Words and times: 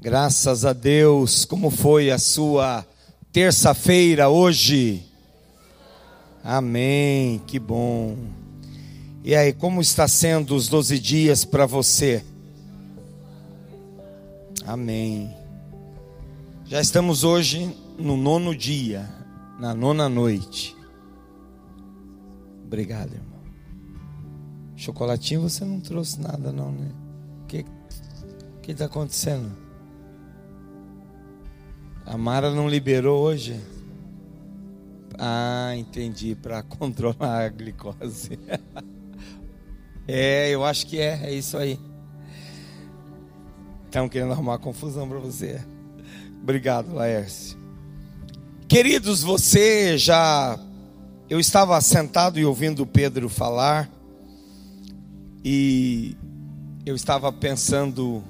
Graças 0.00 0.64
a 0.64 0.72
Deus, 0.72 1.44
como 1.44 1.72
foi 1.72 2.12
a 2.12 2.20
sua 2.20 2.86
terça-feira 3.32 4.28
hoje? 4.28 5.04
Amém, 6.44 7.42
que 7.44 7.58
bom. 7.58 8.16
E 9.24 9.34
aí, 9.34 9.52
como 9.52 9.80
está 9.80 10.06
sendo 10.06 10.54
os 10.54 10.68
12 10.68 11.00
dias 11.00 11.44
para 11.44 11.66
você? 11.66 12.24
Amém. 14.64 15.34
Já 16.64 16.80
estamos 16.80 17.24
hoje 17.24 17.76
no 17.98 18.16
nono 18.16 18.54
dia, 18.54 19.10
na 19.58 19.74
nona 19.74 20.08
noite. 20.08 20.76
Obrigado, 22.64 23.14
irmão. 23.14 23.40
Chocolatinho 24.76 25.40
você 25.40 25.64
não 25.64 25.80
trouxe 25.80 26.20
nada, 26.20 26.52
não, 26.52 26.70
né? 26.70 26.88
O 27.42 27.46
que 27.46 27.64
está 28.68 28.84
acontecendo? 28.84 29.67
A 32.08 32.16
Mara 32.16 32.50
não 32.50 32.66
liberou 32.66 33.20
hoje? 33.20 33.60
Ah, 35.18 35.74
entendi, 35.76 36.34
para 36.34 36.62
controlar 36.64 37.44
a 37.44 37.48
glicose. 37.50 38.38
é, 40.08 40.48
eu 40.48 40.64
acho 40.64 40.86
que 40.86 40.98
é, 40.98 41.20
é 41.24 41.34
isso 41.34 41.58
aí. 41.58 41.78
Estão 43.84 44.08
querendo 44.08 44.32
arrumar 44.32 44.56
confusão 44.56 45.06
para 45.06 45.18
você. 45.18 45.62
Obrigado, 46.42 46.94
Laércio. 46.94 47.58
Queridos, 48.66 49.22
você 49.22 49.98
já. 49.98 50.58
Eu 51.28 51.38
estava 51.38 51.78
sentado 51.82 52.38
e 52.38 52.44
ouvindo 52.46 52.86
Pedro 52.86 53.28
falar, 53.28 53.86
e 55.44 56.16
eu 56.86 56.96
estava 56.96 57.30
pensando 57.30 58.24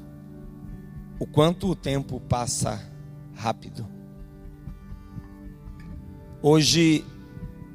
o 1.21 1.27
quanto 1.29 1.69
o 1.69 1.77
tempo 1.77 2.19
passa 2.19 2.98
rápido. 3.39 3.87
Hoje 6.43 7.05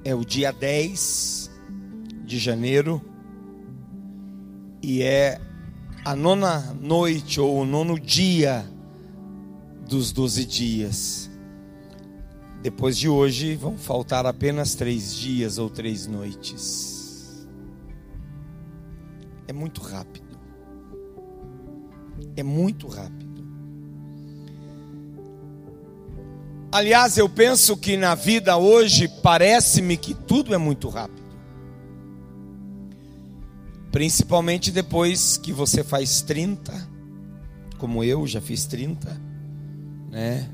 é 0.03 0.13
o 0.13 0.25
dia 0.25 0.51
10 0.51 1.49
de 2.25 2.37
janeiro 2.37 3.01
e 4.81 5.01
é 5.01 5.39
a 6.03 6.15
nona 6.17 6.73
noite 6.73 7.39
ou 7.39 7.61
o 7.61 7.65
nono 7.65 7.97
dia 7.97 8.69
dos 9.87 10.11
doze 10.11 10.45
dias. 10.45 11.31
Depois 12.61 12.97
de 12.97 13.07
hoje 13.07 13.55
vão 13.55 13.77
faltar 13.77 14.25
apenas 14.25 14.75
três 14.75 15.15
dias 15.15 15.57
ou 15.57 15.69
três 15.69 16.07
noites. 16.07 17.47
É 19.47 19.53
muito 19.53 19.81
rápido. 19.81 20.37
É 22.35 22.43
muito 22.43 22.87
rápido. 22.87 23.32
Aliás, 26.73 27.19
eu 27.19 27.29
penso 27.29 27.77
que 27.77 27.95
na 27.95 28.15
vida 28.15 28.57
hoje 28.57 29.07
parece-me 29.07 29.95
que 29.95 30.15
tudo 30.15 30.55
é 30.55 30.57
muito 30.57 30.89
rápido. 30.89 31.21
Principalmente 33.91 34.71
depois 34.71 35.37
que 35.37 35.53
você 35.53 35.83
faz 35.83 36.23
30, 36.23 36.73
como 37.77 38.03
eu 38.03 38.25
já 38.25 38.41
fiz 38.41 38.65
30, 38.65 39.21
né? 40.09 40.49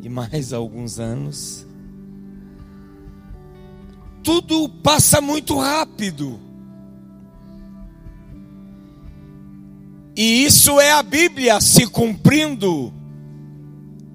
E 0.00 0.08
mais 0.08 0.54
alguns 0.54 0.98
anos. 0.98 1.66
Tudo 4.22 4.70
passa 4.82 5.20
muito 5.20 5.58
rápido. 5.58 6.40
E 10.16 10.46
isso 10.46 10.80
é 10.80 10.92
a 10.92 11.02
Bíblia 11.02 11.60
se 11.60 11.86
cumprindo 11.86 12.97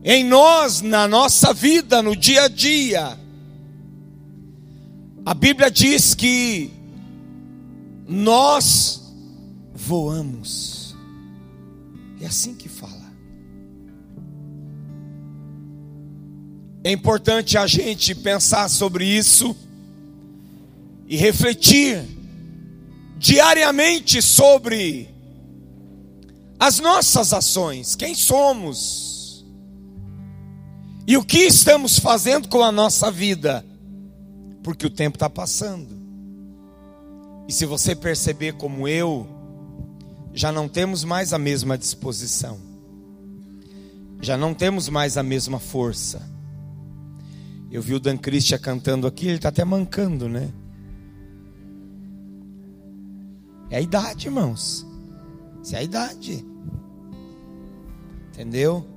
em 0.03 0.23
nós, 0.23 0.81
na 0.81 1.07
nossa 1.07 1.53
vida, 1.53 2.01
no 2.01 2.15
dia 2.15 2.43
a 2.43 2.47
dia. 2.47 3.17
A 5.25 5.33
Bíblia 5.33 5.71
diz 5.71 6.13
que 6.13 6.69
nós 8.07 9.01
voamos. 9.73 10.93
É 12.19 12.25
assim 12.25 12.53
que 12.53 12.67
fala. 12.67 13.03
É 16.83 16.91
importante 16.91 17.57
a 17.57 17.65
gente 17.65 18.13
pensar 18.13 18.69
sobre 18.69 19.05
isso 19.05 19.55
e 21.07 21.15
refletir 21.15 22.03
diariamente 23.17 24.21
sobre 24.21 25.09
as 26.59 26.79
nossas 26.79 27.31
ações, 27.31 27.95
quem 27.95 28.13
somos 28.13 29.12
e 31.05 31.17
o 31.17 31.23
que 31.23 31.39
estamos 31.39 31.99
fazendo 31.99 32.47
com 32.47 32.63
a 32.63 32.71
nossa 32.71 33.11
vida? 33.11 33.65
Porque 34.63 34.87
o 34.87 34.89
tempo 34.89 35.17
está 35.17 35.29
passando. 35.29 35.97
E 37.47 37.51
se 37.51 37.65
você 37.65 37.93
perceber 37.93 38.53
como 38.53 38.87
eu, 38.87 39.27
já 40.33 40.51
não 40.51 40.69
temos 40.69 41.03
mais 41.03 41.33
a 41.33 41.37
mesma 41.37 41.77
disposição, 41.77 42.57
já 44.21 44.37
não 44.37 44.53
temos 44.53 44.87
mais 44.87 45.17
a 45.17 45.23
mesma 45.23 45.59
força. 45.59 46.21
Eu 47.69 47.81
vi 47.81 47.93
o 47.93 47.99
Dan 47.99 48.17
Christian 48.17 48.57
cantando 48.59 49.05
aqui, 49.05 49.27
ele 49.27 49.35
está 49.35 49.49
até 49.49 49.65
mancando, 49.65 50.29
né? 50.29 50.51
É 53.69 53.77
a 53.77 53.81
idade, 53.81 54.27
irmãos. 54.27 54.85
Isso 55.61 55.75
é 55.75 55.79
a 55.79 55.83
idade. 55.83 56.45
Entendeu? 58.31 58.92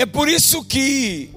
É 0.00 0.06
por 0.06 0.30
isso 0.30 0.64
que 0.64 1.28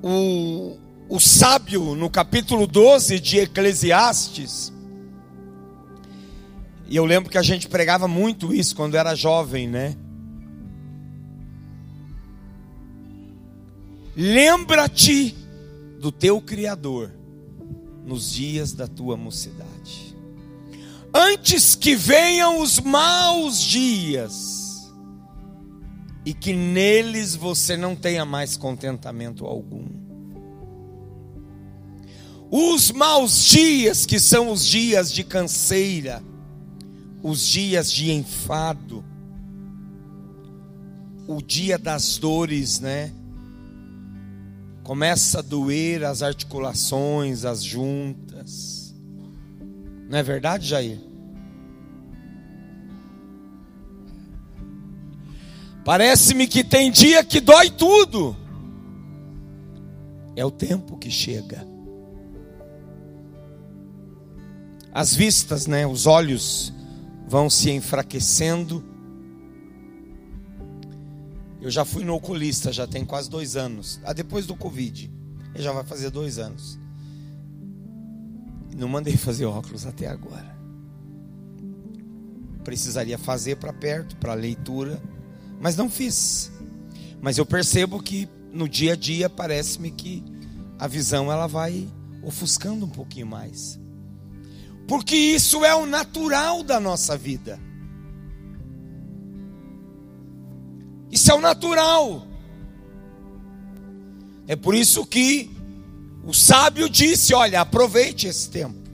o, 0.00 0.76
o 1.08 1.18
sábio, 1.18 1.96
no 1.96 2.08
capítulo 2.08 2.68
12 2.68 3.18
de 3.18 3.38
Eclesiastes, 3.38 4.72
e 6.86 6.94
eu 6.94 7.04
lembro 7.04 7.28
que 7.28 7.36
a 7.36 7.42
gente 7.42 7.66
pregava 7.66 8.06
muito 8.06 8.54
isso 8.54 8.76
quando 8.76 8.96
era 8.96 9.12
jovem, 9.16 9.66
né? 9.66 9.96
Lembra-te 14.14 15.34
do 15.98 16.12
teu 16.12 16.40
Criador 16.40 17.10
nos 18.04 18.30
dias 18.34 18.72
da 18.72 18.86
tua 18.86 19.16
mocidade, 19.16 20.16
antes 21.12 21.74
que 21.74 21.96
venham 21.96 22.60
os 22.60 22.78
maus 22.78 23.60
dias 23.60 24.65
e 26.26 26.34
que 26.34 26.52
neles 26.52 27.36
você 27.36 27.76
não 27.76 27.94
tenha 27.94 28.24
mais 28.24 28.56
contentamento 28.56 29.46
algum. 29.46 29.86
Os 32.50 32.90
maus 32.90 33.44
dias, 33.44 34.04
que 34.04 34.18
são 34.18 34.50
os 34.50 34.66
dias 34.66 35.12
de 35.12 35.22
canseira, 35.22 36.20
os 37.22 37.46
dias 37.46 37.92
de 37.92 38.10
enfado, 38.10 39.04
o 41.28 41.40
dia 41.40 41.78
das 41.78 42.18
dores, 42.18 42.80
né? 42.80 43.12
Começa 44.82 45.38
a 45.38 45.42
doer 45.42 46.04
as 46.04 46.22
articulações, 46.22 47.44
as 47.44 47.62
juntas. 47.62 48.92
Não 50.08 50.18
é 50.18 50.22
verdade, 50.24 50.66
Jair? 50.66 51.05
Parece-me 55.86 56.48
que 56.48 56.64
tem 56.64 56.90
dia 56.90 57.22
que 57.22 57.40
dói 57.40 57.70
tudo. 57.70 58.36
É 60.34 60.44
o 60.44 60.50
tempo 60.50 60.98
que 60.98 61.08
chega. 61.08 61.64
As 64.92 65.14
vistas, 65.14 65.68
né, 65.68 65.86
os 65.86 66.04
olhos 66.04 66.72
vão 67.28 67.48
se 67.48 67.70
enfraquecendo. 67.70 68.84
Eu 71.60 71.70
já 71.70 71.84
fui 71.84 72.02
no 72.02 72.16
oculista, 72.16 72.72
já 72.72 72.88
tem 72.88 73.04
quase 73.04 73.30
dois 73.30 73.54
anos. 73.54 74.00
Ah, 74.04 74.12
depois 74.12 74.44
do 74.44 74.56
Covid, 74.56 75.08
já 75.54 75.70
vai 75.70 75.84
fazer 75.84 76.10
dois 76.10 76.36
anos. 76.36 76.80
Não 78.76 78.88
mandei 78.88 79.16
fazer 79.16 79.44
óculos 79.44 79.86
até 79.86 80.08
agora. 80.08 80.52
Precisaria 82.64 83.16
fazer 83.16 83.54
para 83.54 83.72
perto, 83.72 84.16
para 84.16 84.34
leitura 84.34 85.00
mas 85.60 85.76
não 85.76 85.88
fiz. 85.88 86.50
Mas 87.20 87.38
eu 87.38 87.46
percebo 87.46 88.02
que 88.02 88.28
no 88.52 88.68
dia 88.68 88.92
a 88.92 88.96
dia 88.96 89.28
parece-me 89.28 89.90
que 89.90 90.22
a 90.78 90.86
visão 90.86 91.30
ela 91.30 91.46
vai 91.46 91.88
ofuscando 92.22 92.84
um 92.84 92.90
pouquinho 92.90 93.26
mais. 93.26 93.78
Porque 94.86 95.16
isso 95.16 95.64
é 95.64 95.74
o 95.74 95.86
natural 95.86 96.62
da 96.62 96.78
nossa 96.78 97.16
vida. 97.16 97.58
Isso 101.10 101.30
é 101.30 101.34
o 101.34 101.40
natural. 101.40 102.26
É 104.46 104.54
por 104.54 104.74
isso 104.74 105.04
que 105.04 105.50
o 106.24 106.32
sábio 106.32 106.88
disse: 106.88 107.34
Olha, 107.34 107.60
aproveite 107.60 108.26
esse 108.26 108.50
tempo. 108.50 108.86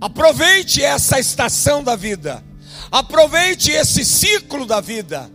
Aproveite 0.00 0.82
essa 0.82 1.18
estação 1.18 1.82
da 1.82 1.96
vida. 1.96 2.44
Aproveite 2.90 3.70
esse 3.70 4.04
ciclo 4.04 4.66
da 4.66 4.80
vida. 4.80 5.30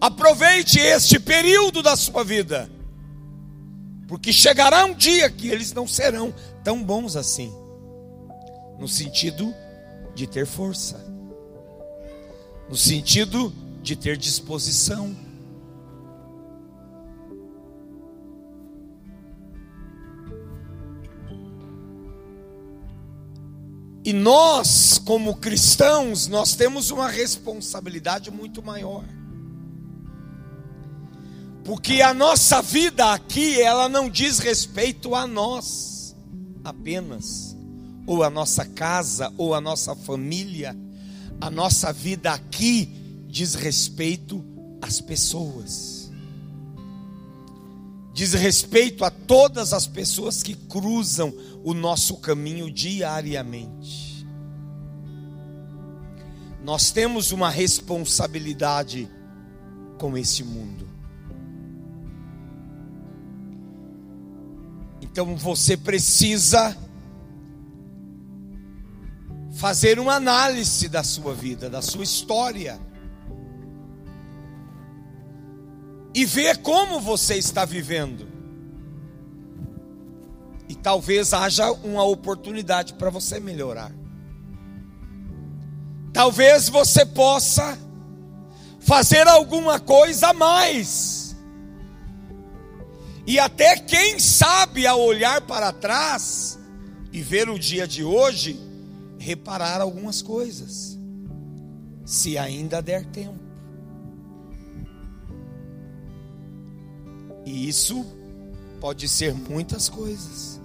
Aproveite 0.00 0.78
este 0.78 1.18
período 1.18 1.82
da 1.82 1.96
sua 1.96 2.22
vida. 2.22 2.70
Porque 4.06 4.32
chegará 4.32 4.84
um 4.84 4.94
dia 4.94 5.28
que 5.30 5.48
eles 5.48 5.72
não 5.72 5.86
serão 5.86 6.32
tão 6.62 6.82
bons 6.82 7.16
assim. 7.16 7.52
No 8.78 8.86
sentido 8.86 9.52
de 10.14 10.26
ter 10.26 10.46
força. 10.46 11.04
No 12.68 12.76
sentido 12.76 13.52
de 13.82 13.96
ter 13.96 14.16
disposição. 14.16 15.25
E 24.06 24.12
nós, 24.12 24.98
como 25.04 25.34
cristãos, 25.34 26.28
nós 26.28 26.54
temos 26.54 26.92
uma 26.92 27.08
responsabilidade 27.08 28.30
muito 28.30 28.62
maior. 28.62 29.04
Porque 31.64 32.00
a 32.00 32.14
nossa 32.14 32.62
vida 32.62 33.12
aqui, 33.12 33.60
ela 33.60 33.88
não 33.88 34.08
diz 34.08 34.38
respeito 34.38 35.16
a 35.16 35.26
nós 35.26 36.14
apenas, 36.62 37.56
ou 38.06 38.22
a 38.22 38.30
nossa 38.30 38.64
casa, 38.64 39.32
ou 39.36 39.52
a 39.56 39.60
nossa 39.60 39.96
família. 39.96 40.76
A 41.40 41.50
nossa 41.50 41.92
vida 41.92 42.32
aqui 42.32 43.24
diz 43.26 43.54
respeito 43.56 44.44
às 44.80 45.00
pessoas. 45.00 46.12
Diz 48.14 48.34
respeito 48.34 49.04
a 49.04 49.10
todas 49.10 49.72
as 49.72 49.88
pessoas 49.88 50.44
que 50.44 50.54
cruzam 50.54 51.34
o 51.66 51.74
nosso 51.74 52.18
caminho 52.18 52.70
diariamente. 52.70 54.24
Nós 56.62 56.92
temos 56.92 57.32
uma 57.32 57.50
responsabilidade 57.50 59.10
com 59.98 60.16
esse 60.16 60.44
mundo. 60.44 60.88
Então 65.02 65.34
você 65.34 65.76
precisa 65.76 66.76
fazer 69.56 69.98
uma 69.98 70.14
análise 70.14 70.88
da 70.88 71.02
sua 71.02 71.34
vida, 71.34 71.68
da 71.68 71.82
sua 71.82 72.04
história. 72.04 72.78
E 76.14 76.24
ver 76.24 76.58
como 76.58 77.00
você 77.00 77.34
está 77.34 77.64
vivendo. 77.64 78.35
E 80.68 80.74
talvez 80.74 81.32
haja 81.32 81.70
uma 81.70 82.04
oportunidade 82.04 82.94
para 82.94 83.10
você 83.10 83.38
melhorar. 83.38 83.92
Talvez 86.12 86.68
você 86.68 87.04
possa 87.04 87.78
fazer 88.80 89.26
alguma 89.28 89.78
coisa 89.78 90.28
a 90.28 90.32
mais. 90.32 91.36
E 93.26 93.38
até 93.38 93.76
quem 93.76 94.18
sabe 94.18 94.86
ao 94.86 95.00
olhar 95.00 95.40
para 95.42 95.72
trás 95.72 96.58
e 97.12 97.20
ver 97.20 97.48
o 97.48 97.58
dia 97.58 97.86
de 97.86 98.04
hoje, 98.04 98.60
reparar 99.18 99.80
algumas 99.80 100.22
coisas. 100.22 100.96
Se 102.04 102.38
ainda 102.38 102.80
der 102.80 103.04
tempo. 103.06 103.40
E 107.44 107.68
isso 107.68 108.06
pode 108.80 109.08
ser 109.08 109.34
muitas 109.34 109.88
coisas. 109.88 110.55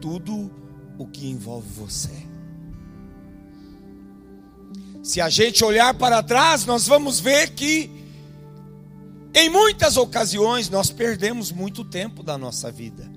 Tudo 0.00 0.50
o 0.98 1.06
que 1.06 1.28
envolve 1.28 1.68
você. 1.68 2.26
Se 5.02 5.20
a 5.20 5.28
gente 5.28 5.64
olhar 5.64 5.94
para 5.94 6.22
trás, 6.22 6.64
nós 6.64 6.86
vamos 6.86 7.20
ver 7.20 7.50
que 7.50 7.90
em 9.34 9.48
muitas 9.48 9.96
ocasiões 9.96 10.68
nós 10.68 10.90
perdemos 10.90 11.50
muito 11.52 11.84
tempo 11.84 12.22
da 12.22 12.36
nossa 12.36 12.70
vida. 12.70 13.10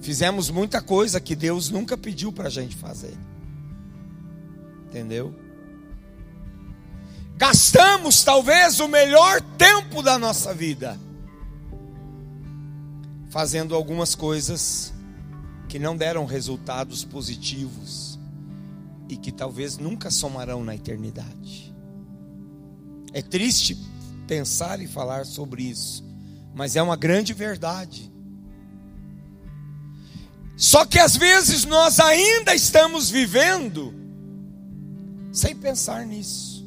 Fizemos 0.00 0.50
muita 0.50 0.80
coisa 0.80 1.20
que 1.20 1.34
Deus 1.34 1.70
nunca 1.70 1.96
pediu 1.96 2.32
para 2.32 2.48
a 2.48 2.50
gente 2.50 2.76
fazer. 2.76 3.16
Entendeu? 4.86 5.34
Gastamos 7.36 8.22
talvez 8.24 8.80
o 8.80 8.88
melhor 8.88 9.40
tempo 9.56 10.02
da 10.02 10.18
nossa 10.18 10.54
vida 10.54 10.98
fazendo 13.30 13.74
algumas 13.74 14.14
coisas 14.14 14.92
que 15.68 15.78
não 15.78 15.96
deram 15.96 16.24
resultados 16.24 17.04
positivos 17.04 18.18
e 19.08 19.16
que 19.16 19.30
talvez 19.30 19.76
nunca 19.76 20.10
somarão 20.10 20.64
na 20.64 20.74
eternidade. 20.74 21.74
É 23.12 23.22
triste 23.22 23.76
pensar 24.26 24.80
e 24.80 24.86
falar 24.86 25.24
sobre 25.26 25.62
isso, 25.62 26.04
mas 26.54 26.76
é 26.76 26.82
uma 26.82 26.96
grande 26.96 27.32
verdade. 27.32 28.10
Só 30.56 30.84
que 30.84 30.98
às 30.98 31.16
vezes 31.16 31.64
nós 31.64 32.00
ainda 32.00 32.54
estamos 32.54 33.08
vivendo 33.08 33.94
sem 35.32 35.54
pensar 35.54 36.04
nisso. 36.04 36.66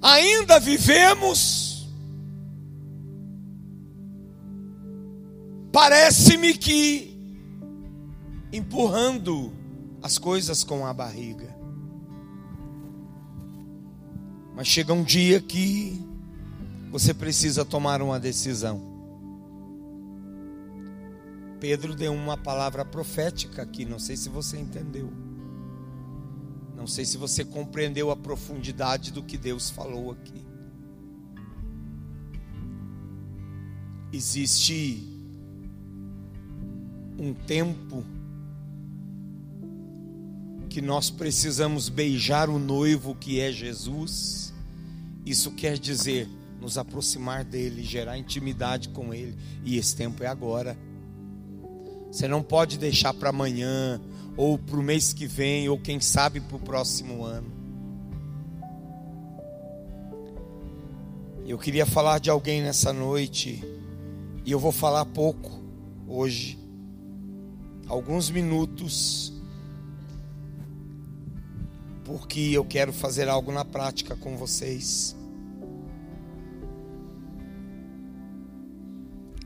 Ainda 0.00 0.60
vivemos 0.60 1.67
Parece-me 5.80 6.54
que 6.54 7.16
empurrando 8.52 9.52
as 10.02 10.18
coisas 10.18 10.64
com 10.64 10.84
a 10.84 10.92
barriga. 10.92 11.56
Mas 14.56 14.66
chega 14.66 14.92
um 14.92 15.04
dia 15.04 15.40
que 15.40 16.04
você 16.90 17.14
precisa 17.14 17.64
tomar 17.64 18.02
uma 18.02 18.18
decisão. 18.18 18.82
Pedro 21.60 21.94
deu 21.94 22.12
uma 22.12 22.36
palavra 22.36 22.84
profética 22.84 23.62
aqui, 23.62 23.84
não 23.84 24.00
sei 24.00 24.16
se 24.16 24.28
você 24.28 24.58
entendeu. 24.58 25.12
Não 26.74 26.88
sei 26.88 27.04
se 27.04 27.16
você 27.16 27.44
compreendeu 27.44 28.10
a 28.10 28.16
profundidade 28.16 29.12
do 29.12 29.22
que 29.22 29.38
Deus 29.38 29.70
falou 29.70 30.10
aqui. 30.10 30.44
Existe 34.12 35.17
um 37.18 37.34
tempo 37.34 38.04
que 40.68 40.80
nós 40.80 41.10
precisamos 41.10 41.88
beijar 41.88 42.48
o 42.48 42.58
noivo 42.58 43.14
que 43.14 43.40
é 43.40 43.50
Jesus. 43.50 44.54
Isso 45.26 45.50
quer 45.50 45.78
dizer 45.78 46.28
nos 46.60 46.78
aproximar 46.78 47.44
dele, 47.44 47.82
gerar 47.82 48.18
intimidade 48.18 48.88
com 48.90 49.14
ele, 49.14 49.36
e 49.64 49.76
esse 49.76 49.94
tempo 49.94 50.22
é 50.22 50.26
agora. 50.26 50.76
Você 52.10 52.26
não 52.26 52.42
pode 52.42 52.78
deixar 52.78 53.14
para 53.14 53.30
amanhã, 53.30 54.00
ou 54.36 54.58
para 54.58 54.76
o 54.76 54.82
mês 54.82 55.12
que 55.12 55.26
vem, 55.26 55.68
ou 55.68 55.78
quem 55.78 56.00
sabe 56.00 56.40
para 56.40 56.56
o 56.56 56.60
próximo 56.60 57.24
ano. 57.24 57.52
Eu 61.46 61.58
queria 61.58 61.86
falar 61.86 62.18
de 62.18 62.28
alguém 62.28 62.60
nessa 62.60 62.92
noite, 62.92 63.62
e 64.44 64.50
eu 64.50 64.58
vou 64.58 64.72
falar 64.72 65.04
pouco 65.04 65.62
hoje 66.06 66.57
alguns 67.88 68.30
minutos, 68.30 69.32
porque 72.04 72.40
eu 72.52 72.64
quero 72.64 72.92
fazer 72.92 73.28
algo 73.28 73.50
na 73.50 73.64
prática 73.64 74.14
com 74.14 74.36
vocês. 74.36 75.16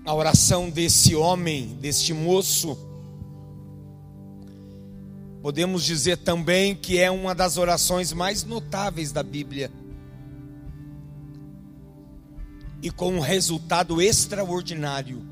A 0.05 0.13
oração 0.13 0.69
desse 0.69 1.15
homem, 1.15 1.77
deste 1.81 2.13
moço, 2.13 2.77
podemos 5.41 5.85
dizer 5.85 6.19
também 6.19 6.75
que 6.75 6.99
é 6.99 7.09
uma 7.09 7.35
das 7.35 7.57
orações 7.57 8.13
mais 8.13 8.43
notáveis 8.43 9.13
da 9.13 9.23
Bíblia. 9.23 9.71
E 12.83 12.91
com 12.91 13.13
um 13.13 13.21
resultado 13.21 14.03
extraordinário. 14.03 15.32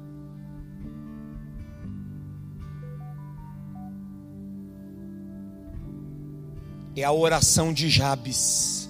É 7.01 7.05
a 7.05 7.13
oração 7.13 7.73
de 7.73 7.89
Jabes. 7.89 8.89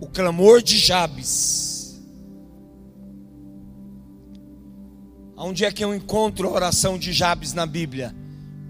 O 0.00 0.06
clamor 0.06 0.62
de 0.62 0.76
Jabes. 0.76 2.00
Onde 5.36 5.64
é 5.64 5.72
que 5.72 5.82
eu 5.82 5.94
encontro 5.94 6.48
a 6.48 6.52
oração 6.52 6.98
de 6.98 7.12
Jabes 7.12 7.52
na 7.52 7.66
Bíblia? 7.66 8.14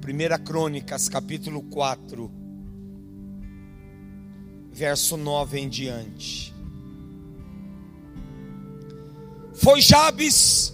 1 0.02 0.44
Crônicas, 0.44 1.08
capítulo 1.08 1.62
4, 1.64 2.30
verso 4.70 5.16
9 5.16 5.58
em 5.58 5.68
diante. 5.68 6.54
Foi 9.54 9.80
Jabes 9.80 10.72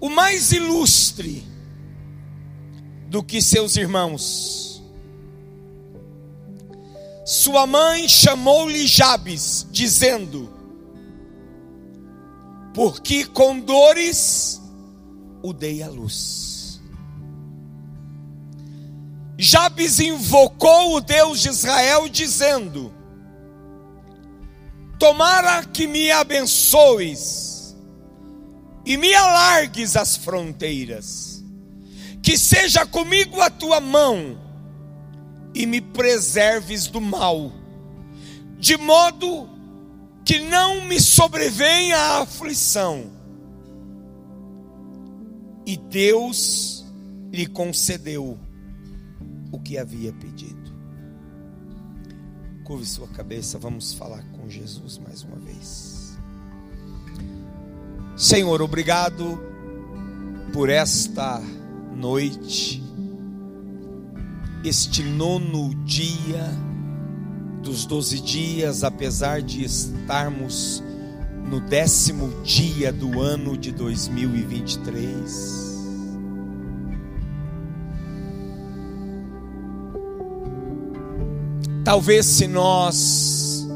o 0.00 0.08
mais 0.08 0.52
ilustre 0.52 1.55
do 3.16 3.22
que 3.22 3.40
seus 3.40 3.76
irmãos. 3.76 4.82
Sua 7.24 7.66
mãe 7.66 8.06
chamou-lhe 8.06 8.86
Jabes, 8.86 9.66
dizendo: 9.70 10.52
Porque 12.74 13.24
com 13.24 13.58
dores 13.58 14.60
o 15.42 15.54
dei 15.54 15.82
à 15.82 15.88
luz. 15.88 16.78
Jabes 19.38 19.98
invocou 19.98 20.96
o 20.96 21.00
Deus 21.00 21.40
de 21.40 21.48
Israel, 21.48 22.10
dizendo: 22.10 22.92
Tomara 24.98 25.64
que 25.64 25.86
me 25.86 26.10
abençoes 26.10 27.74
e 28.84 28.98
me 28.98 29.14
alargues 29.14 29.96
as 29.96 30.18
fronteiras, 30.18 31.35
que 32.26 32.36
seja 32.36 32.84
comigo 32.84 33.40
a 33.40 33.48
tua 33.48 33.80
mão 33.80 34.36
e 35.54 35.64
me 35.64 35.80
preserves 35.80 36.88
do 36.88 37.00
mal, 37.00 37.52
de 38.58 38.76
modo 38.76 39.48
que 40.24 40.40
não 40.40 40.84
me 40.86 40.98
sobrevenha 40.98 41.96
a 41.96 42.22
aflição. 42.22 43.12
E 45.64 45.76
Deus 45.76 46.84
lhe 47.30 47.46
concedeu 47.46 48.36
o 49.52 49.60
que 49.60 49.78
havia 49.78 50.12
pedido. 50.12 50.74
Curve 52.64 52.86
sua 52.86 53.06
cabeça, 53.06 53.56
vamos 53.56 53.92
falar 53.92 54.24
com 54.32 54.50
Jesus 54.50 54.98
mais 54.98 55.22
uma 55.22 55.36
vez. 55.36 56.18
Senhor, 58.16 58.60
obrigado 58.60 59.40
por 60.52 60.68
esta 60.68 61.40
noite, 61.96 62.82
este 64.64 65.02
nono 65.02 65.74
dia 65.84 66.52
dos 67.62 67.86
doze 67.86 68.20
dias, 68.20 68.84
apesar 68.84 69.42
de 69.42 69.64
estarmos 69.64 70.82
no 71.48 71.60
décimo 71.60 72.42
dia 72.42 72.92
do 72.92 73.20
ano 73.20 73.56
de 73.56 73.72
2023. 73.72 75.64
Talvez 81.84 82.26
se 82.26 82.48
nós 82.48 83.66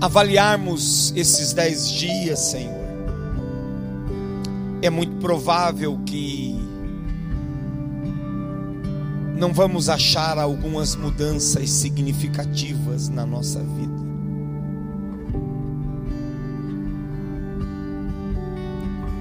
avaliarmos 0.00 1.12
esses 1.14 1.52
dez 1.52 1.90
dias, 1.90 2.38
Senhor, 2.38 2.79
é 4.82 4.90
muito 4.90 5.16
provável 5.16 5.98
que 6.06 6.54
não 9.36 9.52
vamos 9.52 9.88
achar 9.88 10.38
algumas 10.38 10.94
mudanças 10.94 11.70
significativas 11.70 13.08
na 13.08 13.24
nossa 13.24 13.60
vida. 13.60 14.00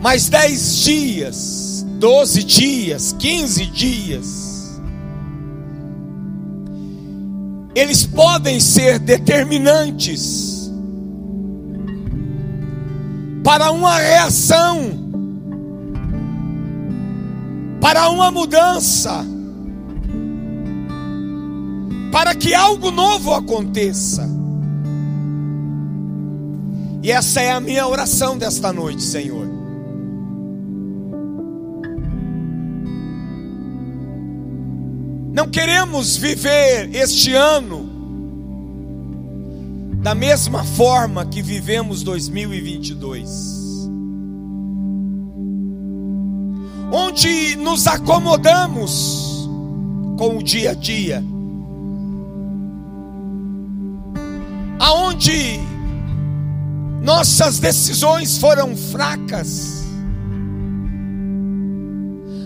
Mas 0.01 0.29
dez 0.29 0.77
dias, 0.83 1.85
doze 1.97 2.43
dias, 2.43 3.15
quinze 3.19 3.65
dias, 3.65 4.81
eles 7.75 8.05
podem 8.05 8.59
ser 8.59 8.99
determinantes 8.99 10.71
para 13.43 13.71
uma 13.71 13.97
reação, 13.97 14.98
para 17.81 18.09
uma 18.09 18.29
mudança, 18.31 19.25
para 22.11 22.35
que 22.35 22.53
algo 22.53 22.91
novo 22.91 23.33
aconteça. 23.33 24.27
E 27.01 27.11
essa 27.11 27.41
é 27.41 27.51
a 27.51 27.59
minha 27.59 27.87
oração 27.87 28.37
desta 28.37 28.73
noite, 28.73 29.01
Senhor. 29.01 29.47
Não 35.33 35.47
queremos 35.47 36.17
viver 36.17 36.93
este 36.93 37.33
ano 37.33 37.89
da 40.01 40.13
mesma 40.13 40.63
forma 40.63 41.25
que 41.25 41.41
vivemos 41.41 42.03
2022. 42.03 43.58
Onde 47.19 47.57
nos 47.57 47.85
acomodamos 47.85 49.49
com 50.17 50.37
o 50.37 50.41
dia 50.41 50.71
a 50.71 50.73
dia. 50.73 51.21
Aonde 54.79 55.59
nossas 57.03 57.59
decisões 57.59 58.37
foram 58.37 58.73
fracas. 58.73 59.83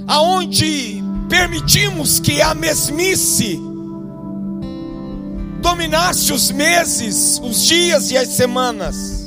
Aonde 0.08 1.03
permitimos 1.30 2.20
que 2.20 2.42
a 2.42 2.56
mesmice 2.56 3.62
dominasse 5.62 6.34
os 6.34 6.50
meses, 6.50 7.39
os 7.44 7.63
dias 7.68 8.10
e 8.10 8.18
as 8.18 8.30
semanas, 8.30 9.23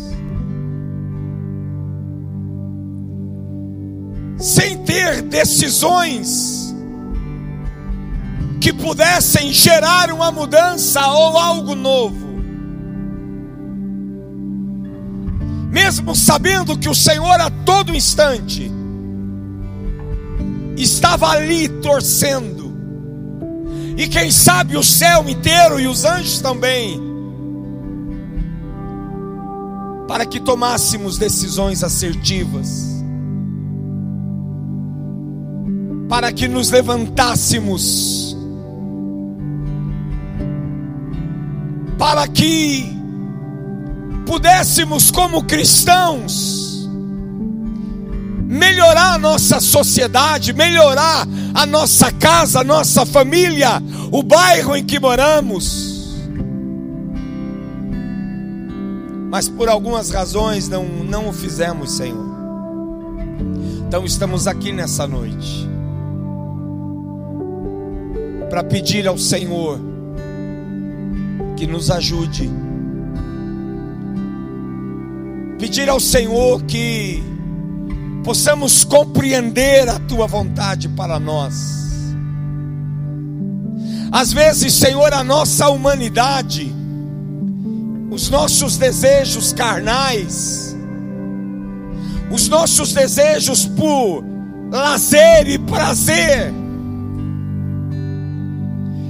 sem 4.46 4.78
ter 4.84 5.22
decisões 5.22 6.72
que 8.60 8.72
pudessem 8.72 9.52
gerar 9.52 10.12
uma 10.12 10.30
mudança 10.30 11.04
ou 11.08 11.36
algo 11.36 11.74
novo. 11.74 12.28
Mesmo 15.68 16.14
sabendo 16.14 16.78
que 16.78 16.88
o 16.88 16.94
Senhor 16.94 17.40
a 17.40 17.50
todo 17.50 17.92
instante 17.92 18.70
estava 20.76 21.30
ali 21.30 21.68
torcendo. 21.68 22.72
E 23.96 24.06
quem 24.06 24.30
sabe 24.30 24.76
o 24.76 24.82
céu 24.84 25.28
inteiro 25.28 25.80
e 25.80 25.88
os 25.88 26.04
anjos 26.04 26.40
também. 26.40 27.00
Para 30.06 30.24
que 30.24 30.38
tomássemos 30.38 31.18
decisões 31.18 31.82
assertivas. 31.82 32.95
Para 36.08 36.32
que 36.32 36.46
nos 36.46 36.70
levantássemos. 36.70 38.36
Para 41.98 42.28
que 42.28 42.96
pudéssemos, 44.26 45.10
como 45.10 45.44
cristãos, 45.44 46.88
melhorar 48.46 49.14
a 49.14 49.18
nossa 49.18 49.60
sociedade, 49.60 50.52
melhorar 50.52 51.26
a 51.54 51.64
nossa 51.64 52.12
casa, 52.12 52.60
a 52.60 52.64
nossa 52.64 53.06
família, 53.06 53.82
o 54.10 54.22
bairro 54.22 54.76
em 54.76 54.84
que 54.84 55.00
moramos. 55.00 55.96
Mas 59.30 59.48
por 59.48 59.68
algumas 59.68 60.10
razões 60.10 60.68
não, 60.68 60.84
não 60.84 61.28
o 61.28 61.32
fizemos, 61.32 61.92
Senhor. 61.92 62.36
Então 63.88 64.04
estamos 64.04 64.46
aqui 64.46 64.72
nessa 64.72 65.06
noite 65.06 65.75
para 68.48 68.62
pedir 68.64 69.06
ao 69.06 69.18
Senhor 69.18 69.80
que 71.56 71.66
nos 71.66 71.90
ajude. 71.90 72.50
Pedir 75.58 75.88
ao 75.88 75.98
Senhor 75.98 76.62
que 76.64 77.22
possamos 78.22 78.84
compreender 78.84 79.88
a 79.88 79.98
tua 80.00 80.26
vontade 80.26 80.88
para 80.88 81.18
nós. 81.18 82.14
Às 84.12 84.32
vezes, 84.32 84.74
Senhor, 84.74 85.12
a 85.12 85.24
nossa 85.24 85.68
humanidade, 85.68 86.72
os 88.10 88.30
nossos 88.30 88.76
desejos 88.76 89.52
carnais, 89.52 90.76
os 92.30 92.48
nossos 92.48 92.92
desejos 92.92 93.66
por 93.66 94.24
lazer 94.70 95.48
e 95.48 95.58
prazer, 95.58 96.52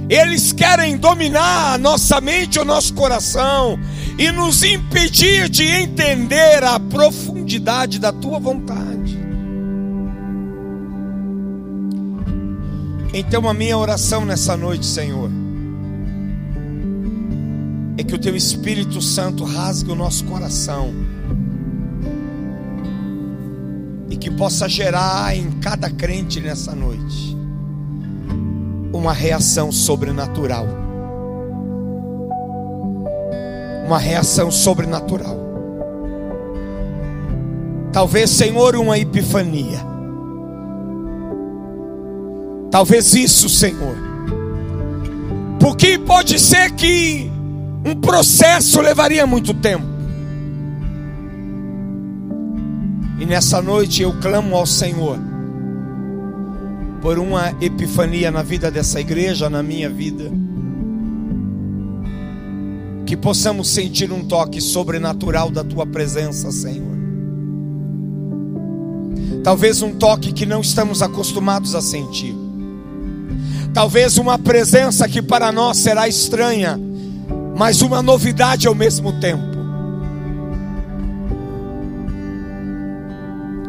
eles 0.09 0.53
querem 0.53 0.97
dominar 0.97 1.73
a 1.73 1.77
nossa 1.77 2.21
mente, 2.21 2.59
o 2.59 2.65
nosso 2.65 2.93
coração 2.93 3.77
e 4.17 4.31
nos 4.31 4.63
impedir 4.63 5.49
de 5.49 5.63
entender 5.63 6.63
a 6.63 6.79
profundidade 6.79 7.99
da 7.99 8.11
tua 8.11 8.39
vontade. 8.39 9.17
Então, 13.13 13.49
a 13.49 13.53
minha 13.53 13.77
oração 13.77 14.25
nessa 14.25 14.55
noite, 14.55 14.85
Senhor, 14.85 15.29
é 17.97 18.03
que 18.03 18.13
o 18.13 18.17
Teu 18.17 18.35
Espírito 18.35 19.01
Santo 19.01 19.43
rasgue 19.43 19.91
o 19.91 19.95
nosso 19.95 20.23
coração 20.25 20.93
e 24.09 24.15
que 24.15 24.31
possa 24.31 24.69
gerar 24.69 25.35
em 25.35 25.51
cada 25.59 25.89
crente 25.89 26.39
nessa 26.39 26.73
noite 26.73 27.36
uma 28.97 29.13
reação 29.13 29.71
sobrenatural. 29.71 30.65
Uma 33.85 33.99
reação 33.99 34.51
sobrenatural. 34.51 35.37
Talvez, 37.93 38.29
Senhor, 38.31 38.75
uma 38.75 38.97
epifania. 38.97 39.79
Talvez 42.69 43.13
isso, 43.15 43.47
Senhor. 43.47 43.95
Porque 45.59 45.97
pode 45.97 46.39
ser 46.39 46.71
que 46.71 47.31
um 47.85 47.95
processo 47.95 48.81
levaria 48.81 49.25
muito 49.25 49.53
tempo. 49.53 49.85
E 53.19 53.25
nessa 53.25 53.61
noite 53.61 54.01
eu 54.01 54.13
clamo 54.19 54.55
ao 54.55 54.65
Senhor 54.65 55.26
por 57.01 57.19
uma 57.19 57.53
epifania 57.61 58.31
na 58.31 58.41
vida 58.41 58.71
dessa 58.71 58.99
igreja, 58.99 59.49
na 59.49 59.61
minha 59.61 59.89
vida. 59.89 60.31
Que 63.05 63.15
possamos 63.15 63.69
sentir 63.69 64.11
um 64.11 64.25
toque 64.25 64.59
sobrenatural 64.59 65.49
da 65.49 65.63
tua 65.63 65.85
presença, 65.85 66.51
Senhor. 66.51 66.97
Talvez 69.43 69.81
um 69.81 69.93
toque 69.93 70.33
que 70.33 70.45
não 70.45 70.61
estamos 70.61 71.01
acostumados 71.01 71.73
a 71.73 71.81
sentir. 71.81 72.35
Talvez 73.73 74.17
uma 74.17 74.37
presença 74.37 75.07
que 75.07 75.21
para 75.21 75.51
nós 75.51 75.77
será 75.77 76.07
estranha, 76.07 76.79
mas 77.55 77.81
uma 77.81 78.01
novidade 78.01 78.67
ao 78.67 78.75
mesmo 78.75 79.13
tempo. 79.19 79.55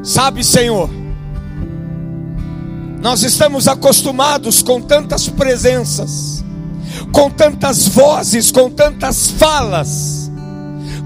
Sabe, 0.03 0.43
Senhor, 0.43 0.89
nós 3.01 3.23
estamos 3.23 3.69
acostumados 3.69 4.63
com 4.63 4.81
tantas 4.81 5.29
presenças, 5.29 6.45
com 7.13 7.31
tantas 7.31 7.87
vozes, 7.87 8.51
com 8.51 8.69
tantas 8.71 9.31
falas, 9.31 10.31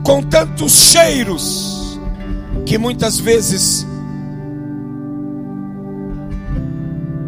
com 0.03 0.23
tantos 0.23 0.73
cheiros, 0.73 1.99
que 2.65 2.79
muitas 2.79 3.19
vezes 3.19 3.87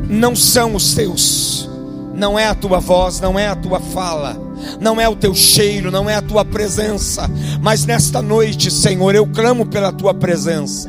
não 0.09 0.35
são 0.35 0.75
os 0.75 0.95
teus, 0.95 1.69
não 2.15 2.39
é 2.39 2.47
a 2.47 2.55
tua 2.55 2.79
voz, 2.81 3.21
não 3.21 3.39
é 3.39 3.49
a 3.49 3.55
tua 3.55 3.81
fala, 3.81 4.44
não 4.81 5.01
é 5.01 5.09
o 5.09 5.17
teu 5.17 5.35
cheiro, 5.35 5.91
não 5.91 6.09
é 6.09 6.15
a 6.15 6.23
tua 6.23 6.45
presença, 6.45 7.31
mas 7.61 7.85
nesta 7.85 8.21
noite, 8.21 8.71
Senhor, 8.71 9.15
eu 9.15 9.27
clamo 9.27 9.67
pela 9.67 9.93
tua 9.93 10.15
presença. 10.15 10.89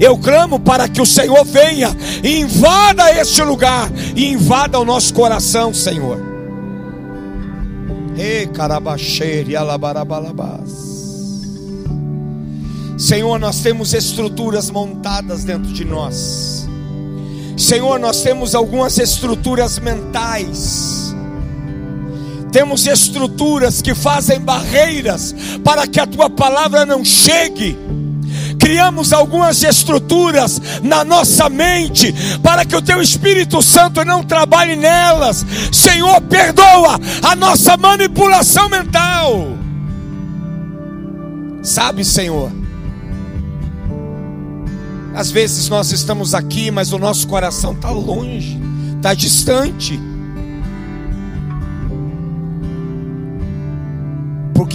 Eu 0.00 0.18
clamo 0.18 0.58
para 0.58 0.88
que 0.88 1.00
o 1.00 1.06
Senhor 1.06 1.44
venha 1.44 1.96
e 2.22 2.40
invada 2.40 3.10
este 3.12 3.42
lugar 3.42 3.90
e 4.14 4.32
invada 4.32 4.78
o 4.78 4.84
nosso 4.84 5.14
coração, 5.14 5.72
Senhor. 5.72 6.18
Ei, 8.16 8.46
carabaxeire, 8.46 9.56
alabarabalabás. 9.56 10.86
Senhor, 12.98 13.38
nós 13.38 13.60
temos 13.60 13.92
estruturas 13.92 14.70
montadas 14.70 15.44
dentro 15.44 15.70
de 15.70 15.84
nós. 15.84 16.66
Senhor, 17.56 17.98
nós 17.98 18.22
temos 18.22 18.54
algumas 18.54 18.98
estruturas 18.98 19.78
mentais 19.78 21.05
temos 22.56 22.86
estruturas 22.86 23.82
que 23.82 23.94
fazem 23.94 24.40
barreiras 24.40 25.34
para 25.62 25.86
que 25.86 26.00
a 26.00 26.06
tua 26.06 26.30
palavra 26.30 26.86
não 26.86 27.04
chegue. 27.04 27.76
Criamos 28.58 29.12
algumas 29.12 29.62
estruturas 29.62 30.58
na 30.82 31.04
nossa 31.04 31.50
mente 31.50 32.14
para 32.42 32.64
que 32.64 32.74
o 32.74 32.80
teu 32.80 33.02
Espírito 33.02 33.60
Santo 33.60 34.02
não 34.06 34.24
trabalhe 34.24 34.74
nelas. 34.74 35.44
Senhor, 35.70 36.18
perdoa 36.22 36.98
a 37.22 37.36
nossa 37.36 37.76
manipulação 37.76 38.70
mental. 38.70 39.48
Sabe, 41.62 42.06
Senhor, 42.06 42.50
às 45.14 45.30
vezes 45.30 45.68
nós 45.68 45.92
estamos 45.92 46.32
aqui, 46.32 46.70
mas 46.70 46.90
o 46.90 46.98
nosso 46.98 47.28
coração 47.28 47.72
está 47.72 47.90
longe, 47.90 48.58
está 48.96 49.12
distante. 49.12 50.00